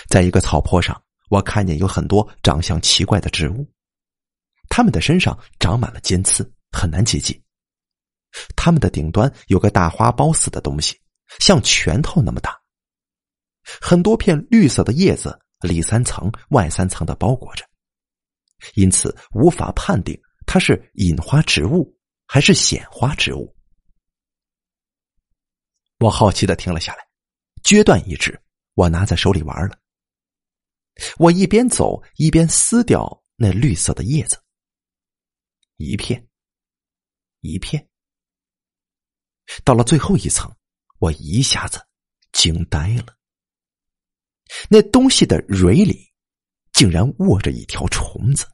[0.09, 1.06] 在一个草坡上。
[1.29, 3.69] 我看见有很多长相奇怪的植物，
[4.69, 7.41] 它们的身上长满了尖刺，很难接近。
[8.55, 11.01] 它们的顶端有个大花苞似的东西，
[11.39, 12.57] 像拳头那么大。
[13.81, 17.65] 很多片绿色的叶子里三层外三层的包裹着，
[18.75, 23.57] 因此无法判定它是隐花植物还是显花植物。
[25.99, 27.09] 我好奇的停了下来，
[27.65, 28.39] 决断一指，
[28.75, 29.77] 我拿在手里玩了。
[31.19, 34.43] 我一边走一边撕掉那绿色的叶子，
[35.77, 36.27] 一片，
[37.41, 37.87] 一片，
[39.63, 40.51] 到了最后一层，
[40.99, 41.87] 我一下子
[42.33, 43.17] 惊呆了。
[44.71, 46.13] 那东西的蕊里
[46.73, 48.47] 竟然卧着一条虫子，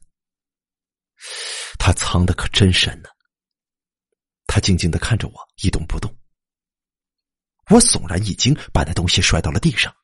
[1.79, 3.09] 它藏的可真深呢。
[4.45, 6.13] 他静静的看着我，一动不动。
[7.69, 9.95] 我悚然一惊，把那东西摔到了地上。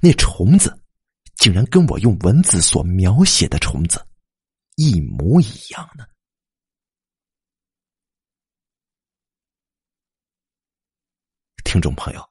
[0.00, 0.82] 那虫子。
[1.36, 4.04] 竟然跟我用文字所描写的虫子
[4.76, 6.06] 一模一样呢！
[11.64, 12.30] 听众朋友，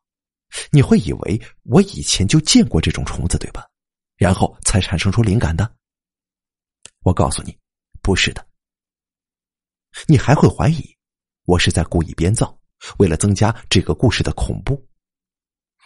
[0.71, 3.69] 你会以为我以前就见过这种虫子，对吧？
[4.15, 5.75] 然后才产生出灵感的？
[7.01, 7.57] 我告诉你，
[8.01, 8.47] 不是的。
[10.07, 10.97] 你还会怀疑
[11.45, 12.59] 我是在故意编造，
[12.97, 14.87] 为了增加这个故事的恐怖？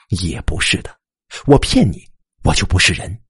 [0.09, 0.99] 也不是的，
[1.45, 2.08] 我骗你。
[2.43, 3.21] 我就不是人。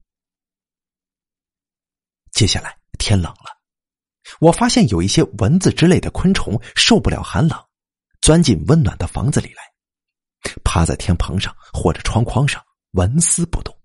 [2.32, 3.60] 接下来天冷了，
[4.39, 7.67] 我发现有一些蚊子之类的昆虫受不了寒冷，
[8.22, 9.63] 钻进温暖的房子里来，
[10.63, 13.76] 趴在天棚上或者窗框上纹丝不动。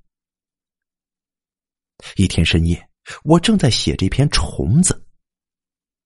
[2.16, 2.88] 一天深夜，
[3.24, 5.06] 我正在写这篇虫子，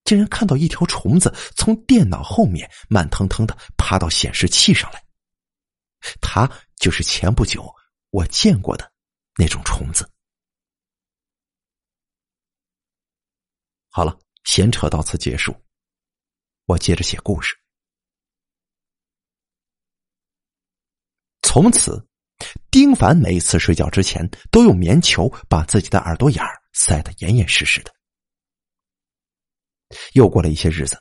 [0.04, 5.04] 竟然看到一条虫子从电脑后面慢腾腾的爬到显示器上来。
[6.20, 7.74] 它就是前不久
[8.11, 8.90] 我见过的。
[9.38, 10.11] 那种虫子。
[13.88, 15.55] 好了，闲扯到此结束，
[16.64, 17.57] 我接着写故事。
[21.42, 22.05] 从此，
[22.68, 27.94] 丁凡每一次睡觉之前都用棉球把自己的耳朵眼儿塞得严严实实的。
[30.14, 31.01] 又过了一些日子，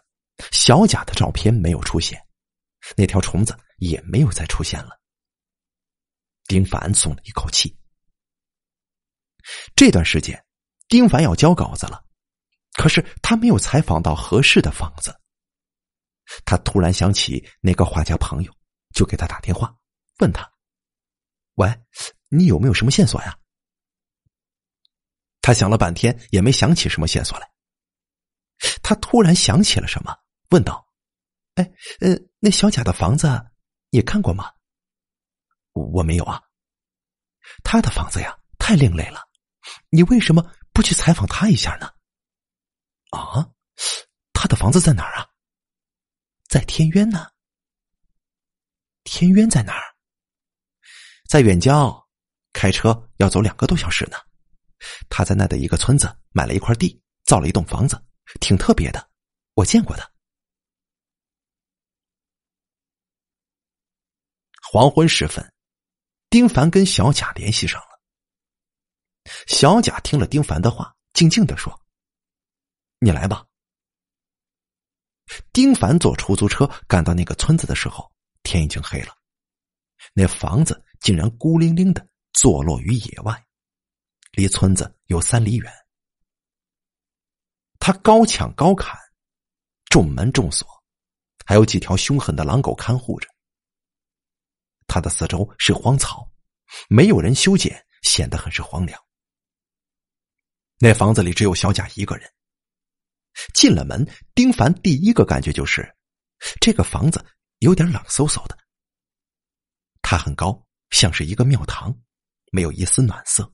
[0.52, 2.24] 小贾的照片没有出现，
[2.96, 5.02] 那条虫子也没有再出现了。
[6.46, 7.76] 丁凡松了一口气。
[9.76, 10.44] 这段时间，
[10.88, 12.04] 丁凡要交稿子了，
[12.74, 15.20] 可是他没有采访到合适的房子。
[16.46, 18.54] 他突然想起那个画家朋友，
[18.94, 19.74] 就给他打电话，
[20.20, 20.52] 问他
[21.56, 21.74] ：“喂，
[22.28, 23.38] 你有没有什么线索呀？”
[25.42, 27.50] 他想了半天，也没想起什么线索来。
[28.84, 30.14] 他突然想起了什么，
[30.50, 30.86] 问道
[31.56, 33.28] ：“哎，呃，那小贾的房子
[33.90, 34.52] 你看过吗
[35.72, 36.42] ？”“我没有啊。
[37.64, 39.27] ”“他的房子呀，太另类了，
[39.90, 41.92] 你为什么不去采访他一下呢
[43.12, 43.50] ？”“啊，
[44.34, 45.28] 他的房子在哪儿啊？”
[46.48, 47.28] 在天渊呢。
[49.04, 49.96] 天渊在哪儿？
[51.30, 52.08] 在远郊，
[52.54, 54.18] 开车要走两个多小时呢。
[55.10, 58.02] 他在那的一个村子买了一块地，造了一栋房子，
[58.40, 59.10] 挺特别的，
[59.54, 60.12] 我见过的。
[64.62, 65.54] 黄昏时分，
[66.30, 67.97] 丁凡跟小贾联系上了。
[69.48, 71.80] 小贾听了丁凡的话，静静的说
[73.00, 73.46] ：“你来吧。”
[75.52, 78.10] 丁凡坐出租车赶到那个村子的时候，
[78.44, 79.14] 天已经黑了。
[80.14, 83.46] 那房子竟然孤零零的坐落于野外，
[84.32, 85.72] 离村子有三里远。
[87.80, 88.98] 他高墙高坎，
[89.86, 90.68] 重门重锁，
[91.46, 93.28] 还有几条凶狠的狼狗看护着。
[94.88, 96.32] 他的四周是荒草，
[96.88, 99.02] 没有人修剪，显得很是荒凉。
[100.80, 102.32] 那房子里只有小贾一个人。
[103.54, 105.96] 进了门，丁凡第一个感觉就是，
[106.60, 107.24] 这个房子
[107.60, 108.58] 有点冷飕飕的。
[110.02, 111.96] 它很高，像是一个庙堂，
[112.52, 113.52] 没有一丝暖色。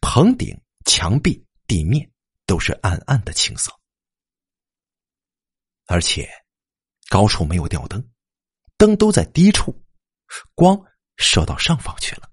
[0.00, 2.10] 棚顶、墙壁、地面
[2.46, 3.70] 都是暗暗的青色，
[5.86, 6.28] 而且
[7.08, 8.02] 高处没有吊灯，
[8.78, 9.84] 灯都在低处，
[10.54, 10.76] 光
[11.18, 12.30] 射到上方去了。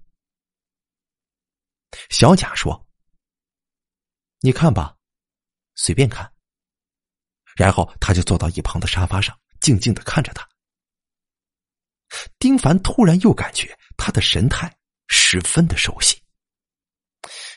[2.10, 2.88] 小贾说
[4.44, 4.94] ：“你看吧。”
[5.74, 6.30] 随便看，
[7.56, 10.48] 然后他就坐到一旁的沙发上，静静的看着他。
[12.38, 14.72] 丁凡突然又感觉他的神态
[15.08, 16.22] 十分的熟悉。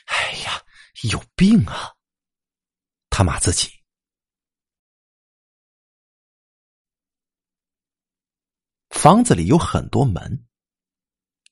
[0.06, 0.60] 哎呀，
[1.12, 1.94] 有病啊！
[3.10, 3.70] 他骂自己。
[8.88, 10.44] 房子里有很多门，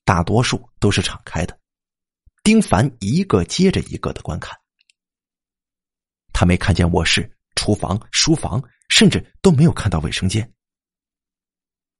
[0.03, 1.57] 大多数都是敞开的。
[2.43, 4.59] 丁凡一个接着一个的观看。
[6.39, 10.53] 他没看见卧室、厨房、书房，甚至都没有看到卫生间。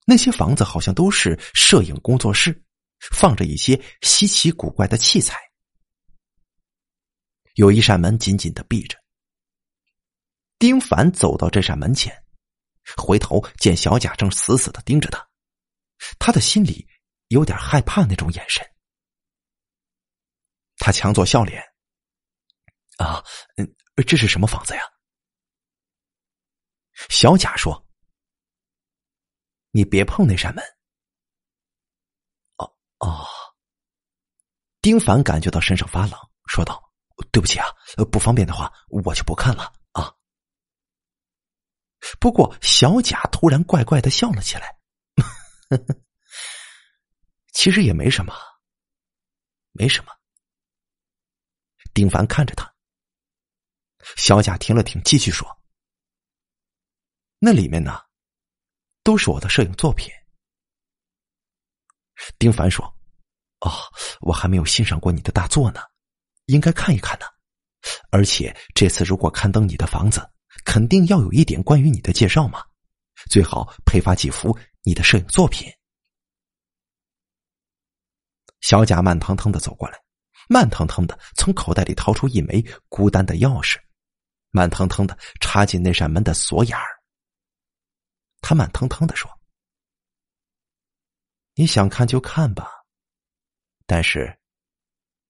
[0.06, 2.64] 那些房子好像都是摄影工作室，
[3.00, 5.40] 放着一些稀奇古怪的器材。
[7.56, 8.96] 有一扇门紧紧的闭着。
[10.60, 12.16] 丁凡走到这扇门前，
[12.96, 15.28] 回头见小贾正死死的盯着他，
[16.20, 16.88] 他的心里
[17.30, 18.64] 有点害怕那种眼神。
[20.78, 21.60] 他强作笑脸
[23.02, 23.24] ：“啊，
[23.56, 23.68] 嗯。”
[24.04, 24.82] 这是什么房子呀？
[27.10, 27.88] 小贾说
[29.72, 30.64] ：“你别碰那扇门。”
[32.58, 32.66] 哦
[33.00, 33.28] 哦。
[34.82, 36.92] 丁凡感觉到身上发冷，说道
[37.32, 37.68] ：“对不起啊，
[38.12, 40.12] 不方便的话，我就不看了啊。”
[42.20, 44.80] 不过小贾突然怪怪的笑了起来，
[47.54, 48.34] 其实也没什么，
[49.74, 50.12] 没什么。
[51.94, 52.77] 丁凡看着他。
[54.16, 55.48] 小贾停了停，继续说
[57.40, 58.02] ：“那里面呢，
[59.04, 60.12] 都是我的摄影作品。”
[62.40, 62.86] 丁凡说
[63.62, 63.72] ：“哦，
[64.22, 65.82] 我还没有欣赏过你的大作呢，
[66.46, 67.26] 应该看一看呢。
[68.12, 70.28] 而且这次如果刊登你的房子，
[70.66, 72.66] 肯定要有一点关于你的介绍嘛，
[73.30, 75.72] 最好配发几幅你的摄影作品。”
[78.62, 80.02] 小贾慢腾腾的走过来，
[80.50, 83.78] 慢腾腾的从口袋里掏出一枚孤单的钥匙。
[84.52, 86.86] 慢腾腾的插进那扇门的锁眼儿。
[88.42, 89.30] 他慢腾腾的说
[91.56, 92.70] ：“你想看就看吧，
[93.86, 94.40] 但是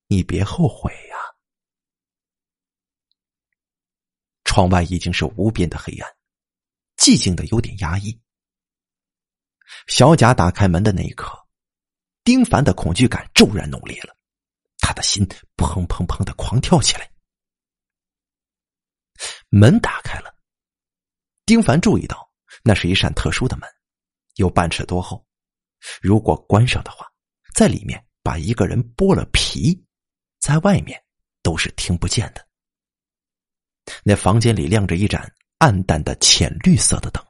[0.08, 1.18] 你别后悔呀。”
[4.44, 6.16] 窗外已经是无边的黑暗，
[6.96, 8.20] 寂静的有点压抑。
[9.88, 11.38] 小贾打开门的那一刻，
[12.24, 14.16] 丁凡的恐惧感骤然浓烈了，
[14.80, 15.26] 他的心
[15.58, 17.12] 砰砰砰的狂跳起来。
[19.50, 20.36] 门打开了，
[21.46, 22.30] 丁凡注意到
[22.64, 23.70] 那是一扇特殊的门，
[24.36, 25.26] 有半尺多厚，
[26.02, 27.06] 如果关上的话，
[27.54, 29.82] 在里面把一个人剥了皮，
[30.40, 31.02] 在外面
[31.42, 32.46] 都是听不见的。
[34.04, 37.26] 那房间里亮着一盏暗淡的浅绿色的灯。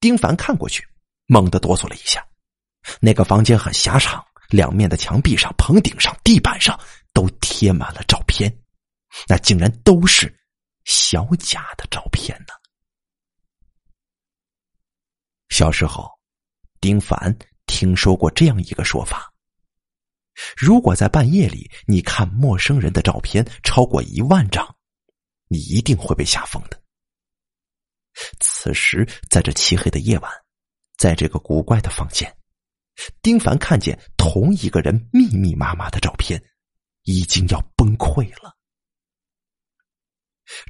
[0.00, 0.86] 丁凡看过去，
[1.26, 2.26] 猛地哆嗦了一下。
[3.00, 6.78] 那个房间很狭长，两面的墙壁上、棚顶上、地板上
[7.12, 8.54] 都贴满了照片，
[9.28, 10.32] 那竟然都是
[10.84, 12.54] 小贾的照片呢。
[15.48, 16.10] 小时候，
[16.80, 17.36] 丁凡
[17.66, 19.32] 听说过这样一个说法：
[20.56, 24.76] 如果在半夜里你看陌生人的照片超过一万张，
[25.48, 26.82] 你一定会被吓疯的。
[28.40, 30.32] 此时，在这漆黑的夜晚，
[30.96, 32.36] 在这个古怪的房间。
[33.22, 36.42] 丁凡看见同一个人密密麻麻的照片，
[37.02, 38.56] 已经要崩溃了。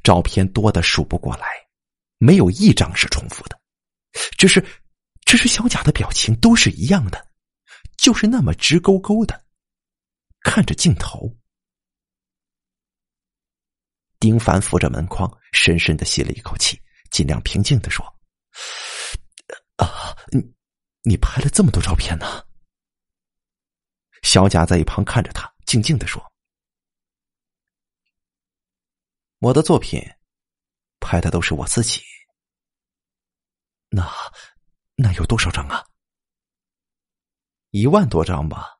[0.03, 1.47] 照片多的数不过来，
[2.19, 3.61] 没有一张是重复的，
[4.39, 4.65] 只是，
[5.25, 7.29] 只是小贾的表情都是一样的，
[7.97, 9.45] 就是那么直勾勾的
[10.41, 11.37] 看着镜头。
[14.19, 18.05] 丁凡扶着门框，深深的吸了一口气，尽量平静的说
[19.77, 20.43] ：“啊，你。”
[21.07, 22.43] 你拍了这么多照片呢？
[24.23, 26.33] 小贾在一旁看着他，静静的说
[29.45, 30.01] ：“我的作品
[31.01, 32.01] 拍的都是我自己。
[33.91, 34.11] 那
[34.95, 35.85] 那有多少张啊？
[37.69, 38.79] 一万多张吧。”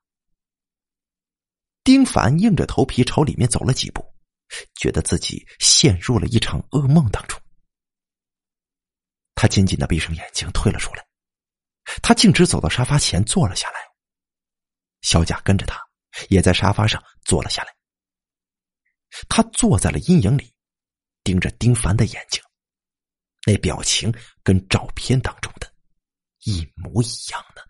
[1.85, 4.03] 丁凡硬着头皮朝里面走了几步，
[4.73, 7.39] 觉得自己陷入了一场噩梦当中。
[9.35, 11.07] 他紧紧的闭上眼睛，退了出来。
[12.01, 13.79] 他径直走到沙发前坐了下来，
[15.01, 15.79] 小贾跟着他，
[16.29, 17.75] 也在沙发上坐了下来。
[19.29, 20.54] 他坐在了阴影里，
[21.25, 22.41] 盯着丁凡的眼睛，
[23.47, 24.13] 那表情
[24.43, 25.73] 跟照片当中的
[26.43, 27.63] 一模一样呢。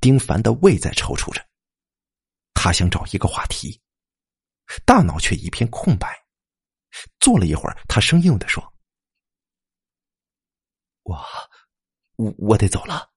[0.00, 1.46] 丁凡的胃在抽搐着，
[2.54, 3.80] 他想找一个话题，
[4.86, 6.26] 大脑却一片空白。
[7.20, 8.74] 坐了一会儿，他生硬的说。
[11.02, 11.22] 我，
[12.16, 13.12] 我我得走了。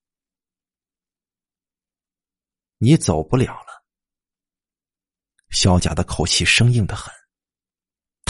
[2.80, 3.86] 你走不了了。
[5.50, 7.12] 小贾的口气生硬的很，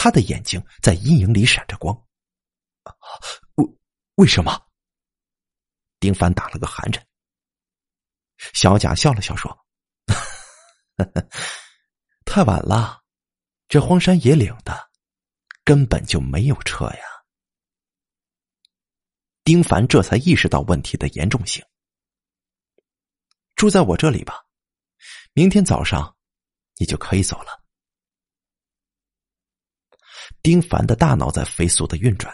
[0.02, 1.94] 他的眼睛在阴影里闪着光。
[3.56, 3.66] 为
[4.14, 4.58] 为什么？
[5.98, 7.06] 丁凡打了个寒颤。
[8.54, 9.66] 小贾笑了笑说
[12.24, 13.04] ：“太晚了，
[13.68, 14.90] 这荒山野岭的，
[15.64, 17.04] 根本就没有车呀。”
[19.44, 21.62] 丁凡这才意识到问题的严重性。
[23.54, 24.46] 住在我这里吧，
[25.34, 26.16] 明天早上
[26.76, 27.59] 你就可以走了。
[30.42, 32.32] 丁凡的大脑在飞速的运转，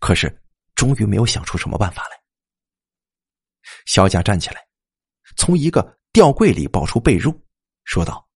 [0.00, 0.42] 可是
[0.74, 2.20] 终于没有想出什么办法来。
[3.86, 4.66] 小贾站起来，
[5.36, 7.38] 从一个吊柜里抱出被褥，
[7.84, 8.28] 说道：“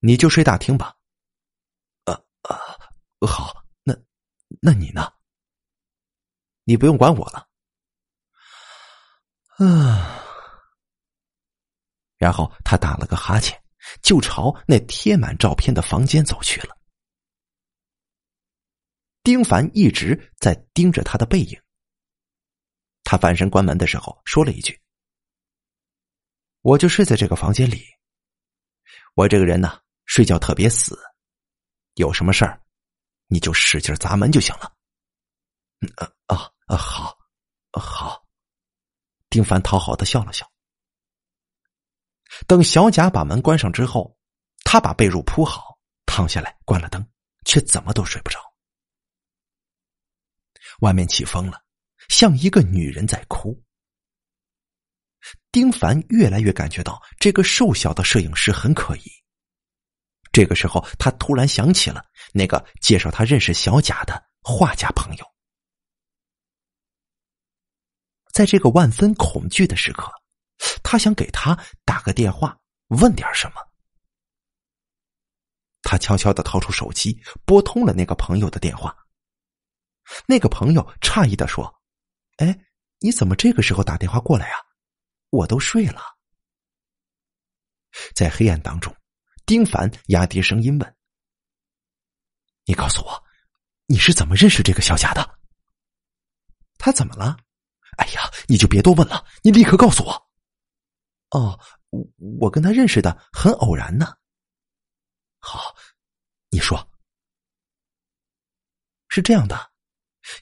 [0.00, 0.96] 你就睡大厅吧。
[2.06, 3.94] ”“呃呃，好，那
[4.60, 5.12] 那你呢？”
[6.64, 7.48] 你不用管我了，
[9.58, 10.22] 啊！
[12.16, 13.60] 然后他打了个哈欠，
[14.02, 16.79] 就朝那贴满照片的房间走去了。
[19.30, 21.56] 丁凡一直在盯着他的背影。
[23.04, 24.76] 他翻身关门的时候说了一句
[26.62, 27.80] ：“我就睡在这个房间里。
[29.14, 30.98] 我这个人呢，睡觉特别死，
[31.94, 32.60] 有什么事儿，
[33.28, 34.76] 你就使劲砸门就行了。”
[35.94, 36.50] 啊啊！
[36.66, 37.16] 啊，好，
[37.70, 38.26] 好。
[39.28, 40.44] 丁凡讨好的笑了笑。
[42.48, 44.18] 等小贾把门关上之后，
[44.64, 47.08] 他把被褥铺好，躺下来，关了灯，
[47.44, 48.49] 却怎么都睡不着。
[50.80, 51.62] 外面起风了，
[52.08, 53.60] 像一个女人在哭。
[55.52, 59.02] 丁凡越来越感觉到这个瘦小的摄影师很可疑。
[60.32, 65.26] 这个时候，他突然想起了那个介绍他认识小贾的画家朋友。
[68.32, 70.08] 在这个万分恐惧的时刻，
[70.84, 72.56] 他想给他打个电话，
[72.86, 73.54] 问点什么。
[75.82, 78.96] 他悄悄的掏出手机，拨通了那个朋友的电话。
[80.26, 81.82] 那个朋友诧异的说
[82.38, 82.58] ：“哎，
[82.98, 84.58] 你怎么这个时候打电话过来啊？
[85.30, 86.02] 我都睡了。”
[88.14, 88.94] 在黑暗当中，
[89.46, 90.96] 丁凡压低声音问
[92.64, 93.24] ：“你告诉我，
[93.86, 95.38] 你是怎么认识这个小贾的？
[96.78, 97.36] 他怎么了？”
[97.98, 100.30] 哎呀，你就别多问了，你立刻告诉我。
[101.30, 101.60] 哦，
[102.38, 104.16] 我跟他认识的很偶然呢。
[105.38, 105.74] 好，
[106.48, 106.90] 你说，
[109.08, 109.69] 是这样的，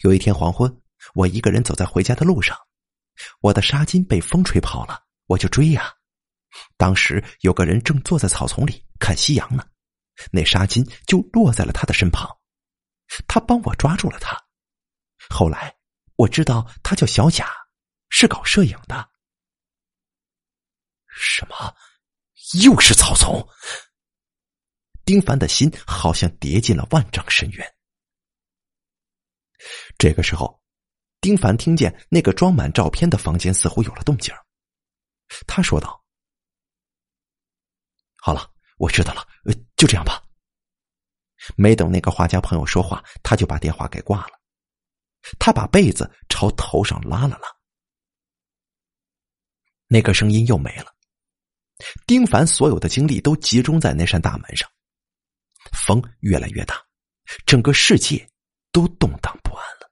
[0.01, 0.83] 有一天黄昏，
[1.15, 2.57] 我一个人走在回家的路上，
[3.41, 5.95] 我的纱巾被风吹跑了，我就追呀。
[6.77, 9.65] 当时有个人正坐在草丛里看夕阳呢，
[10.33, 12.29] 那纱巾就落在了他的身旁，
[13.27, 14.37] 他帮我抓住了他。
[15.29, 15.75] 后来
[16.17, 17.47] 我知道他叫小贾，
[18.09, 19.09] 是搞摄影的。
[21.07, 21.75] 什么？
[22.63, 23.47] 又是草丛？
[25.05, 27.75] 丁凡的心好像跌进了万丈深渊。
[29.97, 30.61] 这个时候，
[31.21, 34.35] 丁凡听见那个装满照片的房间似乎有了动静
[35.47, 36.05] 他说道
[38.17, 39.27] ：“好了，我知道了，
[39.77, 40.23] 就这样吧。”
[41.57, 44.41] 没等那个画家朋友说话，他就把电话给挂了。
[45.39, 47.49] 他把被子朝头上拉了拉，
[49.87, 50.95] 那个声音又没了。
[52.07, 54.71] 丁凡所有的精力都集中在那扇大门上，
[55.73, 56.85] 风越来越大，
[57.47, 58.29] 整个世界
[58.73, 59.91] 都动荡不安了。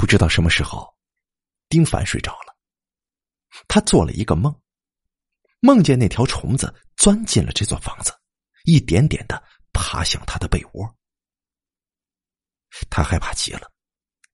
[0.00, 0.96] 不知道什么时候，
[1.68, 2.56] 丁凡睡着了，
[3.68, 4.50] 他做了一个梦，
[5.60, 8.10] 梦见那条虫子钻进了这座房子，
[8.64, 9.44] 一点点的
[9.74, 10.96] 爬向他的被窝。
[12.88, 13.70] 他害怕极了，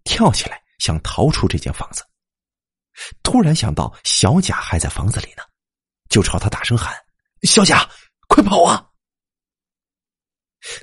[0.04, 2.06] 跳起来想逃出这间房子。
[3.24, 5.42] 突然想到小贾还在房子里呢，
[6.08, 6.94] 就朝他大声喊
[7.42, 7.90] ：“小贾，
[8.28, 8.88] 快跑啊！”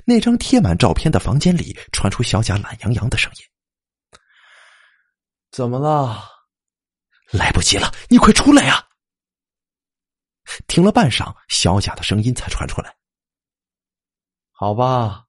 [0.04, 3.46] 那张贴满照片的房间里传出小贾懒洋洋的声音
[5.54, 6.28] ：“怎么了？
[7.30, 8.88] 来不及了，你快出来呀！”
[10.66, 12.96] 停了半晌，小贾的声音才传出来
[14.50, 15.26] ：“好吧。”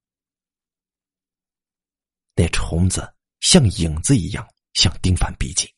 [2.33, 3.07] 那虫子
[3.41, 5.71] 像影子一样向丁凡逼近。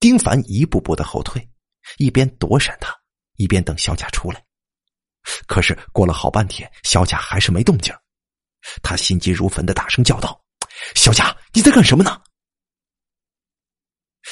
[0.00, 1.46] 丁凡一步步的后退，
[1.98, 2.98] 一边躲闪他，
[3.36, 4.42] 一边等小贾出来。
[5.46, 7.94] 可是过了好半天，小贾还是没动静。
[8.82, 10.42] 他心急如焚的大声叫道
[10.96, 12.18] ：“小贾，你在干什么呢？”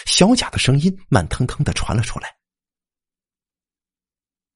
[0.06, 2.36] 小贾的声音慢腾腾的传了出来：“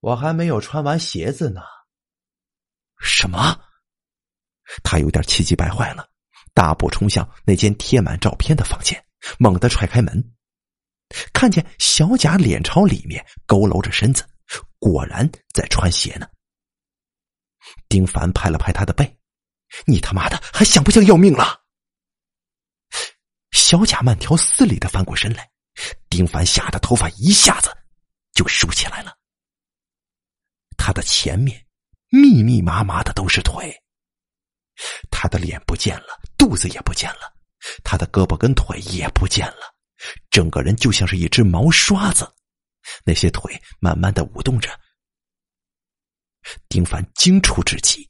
[0.00, 1.60] 我还没有穿完鞋子呢。”
[3.00, 3.60] 什么？
[4.82, 6.08] 他有点气急败坏了，
[6.54, 9.04] 大步冲向那间贴满照片的房间，
[9.38, 10.34] 猛地踹开门。
[11.32, 14.26] 看见小贾脸朝里面佝偻着身子，
[14.78, 16.26] 果然在穿鞋呢。
[17.88, 19.18] 丁凡拍了拍他的背
[19.86, 21.63] ：“你他妈的还想不想要命了？”
[23.74, 25.50] 小贾慢条斯理的翻过身来，
[26.08, 27.76] 丁凡吓得头发一下子
[28.32, 29.18] 就竖起来了。
[30.76, 31.66] 他的前面
[32.08, 33.76] 密密麻麻的都是腿，
[35.10, 37.34] 他的脸不见了，肚子也不见了，
[37.82, 39.74] 他的胳膊跟腿也不见了。
[40.30, 42.32] 整个人就像是一只毛刷子，
[43.04, 44.70] 那些腿慢慢的舞动着。
[46.68, 48.08] 丁凡惊出之极，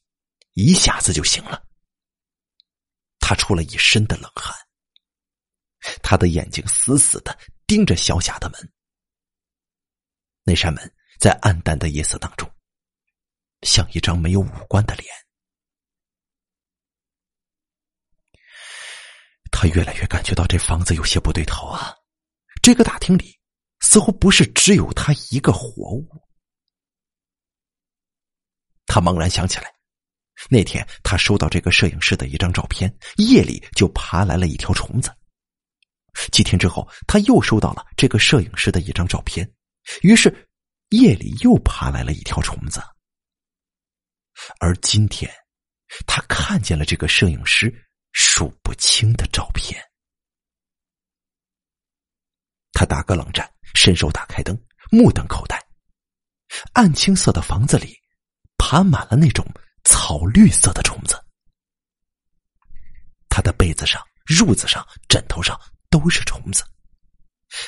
[0.52, 1.64] 一下子就醒了。
[3.18, 4.54] 他出了一身的冷汗，
[6.02, 8.72] 他的眼睛死死的盯着小贾的门。
[10.42, 12.50] 那扇门在暗淡的夜色当中，
[13.62, 15.08] 像一张没有五官的脸。
[19.50, 21.94] 他越来越感觉到这房子有些不对头啊！
[22.60, 23.38] 这个大厅里
[23.80, 26.06] 似乎不是只有他一个活物。
[28.84, 29.72] 他猛然想起来，
[30.50, 35.14] 那天他收到这个摄影师的一张照片，夜里就爬来了一条虫子。
[36.32, 39.50] 几天之后，他又收到了这个摄影师的一张照片，
[40.02, 40.48] 于是
[40.90, 42.82] 夜里又爬来了一条虫子。
[44.60, 45.30] 而今天，
[46.06, 47.72] 他看见了这个摄影师。
[48.16, 49.82] 数不清的照片，
[52.70, 54.56] 他打个冷战，伸手打开灯，
[54.92, 55.60] 目瞪口呆。
[56.74, 58.00] 暗青色的房子里，
[58.56, 59.44] 爬满了那种
[59.82, 61.20] 草绿色的虫子。
[63.28, 65.60] 他的被子上、褥子上、枕头上
[65.94, 66.64] 都是虫子，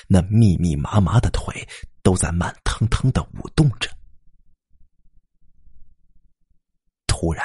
[0.08, 1.64] 那密密麻麻的腿
[2.02, 3.88] 都在慢腾腾的舞动着。
[7.06, 7.44] 突然。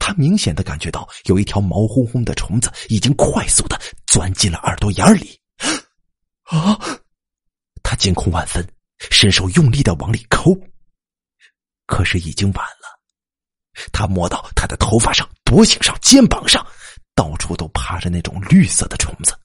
[0.00, 5.38] 他明显的感觉到有一条毛烘烘的虫子已经快速的钻进了耳朵眼里，
[6.44, 6.78] 啊！
[7.82, 8.66] 他惊恐万分，
[9.10, 10.58] 伸手用力的往里抠，
[11.84, 12.98] 可是已经晚了。
[13.92, 16.66] 他摸到他的头发上、脖颈上、肩膀上，
[17.14, 19.38] 到处都趴着那种绿色的虫子。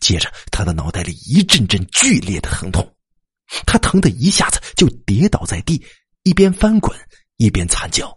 [0.00, 2.96] 接着，他的脑袋里一阵阵剧烈的疼痛，
[3.66, 5.84] 他疼得一下子就跌倒在地，
[6.22, 6.98] 一边翻滚
[7.36, 8.16] 一边惨叫。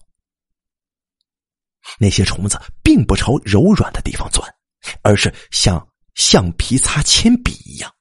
[2.00, 4.48] 那些虫子并不朝柔软的地方钻，
[5.02, 5.86] 而是像
[6.16, 7.94] 橡皮擦铅笔一样，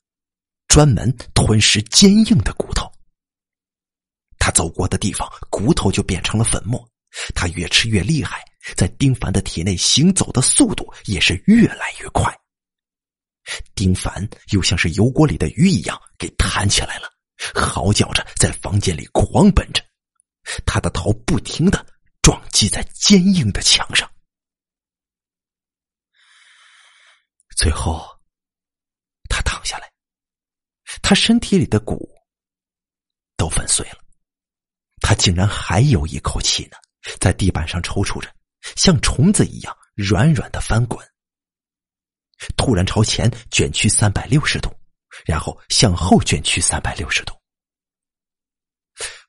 [0.68, 2.90] 专门吞食坚硬的骨头。
[4.38, 6.80] 他走过的地方，骨头就变成了粉末；
[7.34, 8.42] 他越吃越厉害，
[8.76, 12.36] 在丁凡的体内行走的速度也是越来越快。
[13.74, 17.12] 丁凡又像是油锅里的鱼一样给弹起来了，
[17.55, 19.82] 嚎叫着在房间里狂奔着，
[20.64, 21.84] 他的头不停的
[22.22, 24.09] 撞击在坚硬的墙上，
[27.57, 28.05] 最后
[29.28, 29.93] 他躺下来，
[31.03, 32.09] 他身体里的骨
[33.36, 33.99] 都粉碎了，
[35.01, 36.76] 他竟然还有一口气呢，
[37.20, 38.32] 在地板上抽搐着，
[38.76, 41.11] 像虫子一样软软的翻滚。
[42.57, 44.70] 突然朝前卷曲三百六十度，
[45.24, 47.34] 然后向后卷曲三百六十度。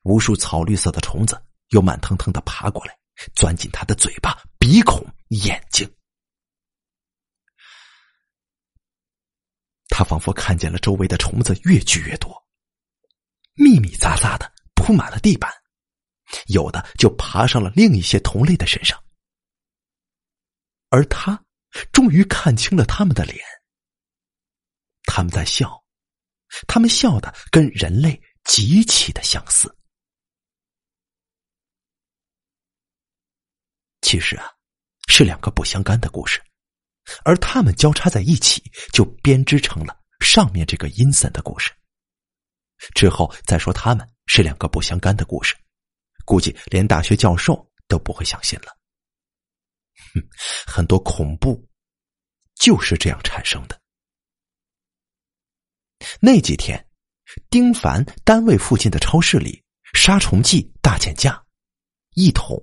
[0.03, 2.97] 无数草绿色的虫子又慢腾腾的爬过来，
[3.35, 5.89] 钻进他的嘴巴、鼻孔、眼睛。
[9.87, 12.45] 他仿佛看见了周围的虫子越聚越多，
[13.53, 15.53] 密密匝匝的铺满了地板，
[16.47, 19.01] 有的就爬上了另一些同类的身上，
[20.89, 21.43] 而他。
[21.91, 23.39] 终于看清了他们的脸，
[25.03, 25.83] 他们在笑，
[26.67, 29.75] 他们笑的跟人类极其的相似。
[34.01, 34.51] 其实啊，
[35.07, 36.43] 是两个不相干的故事，
[37.23, 38.61] 而他们交叉在一起，
[38.91, 41.71] 就编织成了上面这个阴森的故事。
[42.93, 45.55] 之后再说他们是两个不相干的故事，
[46.25, 48.77] 估计连大学教授都不会相信了。
[50.67, 51.67] 很多恐怖
[52.55, 53.79] 就是这样产生的。
[56.19, 56.85] 那几天，
[57.49, 59.63] 丁凡单位附近的超市里，
[59.93, 61.41] 杀虫剂大减价，
[62.15, 62.59] 一桶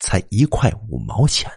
[0.00, 1.50] 才一块五毛钱。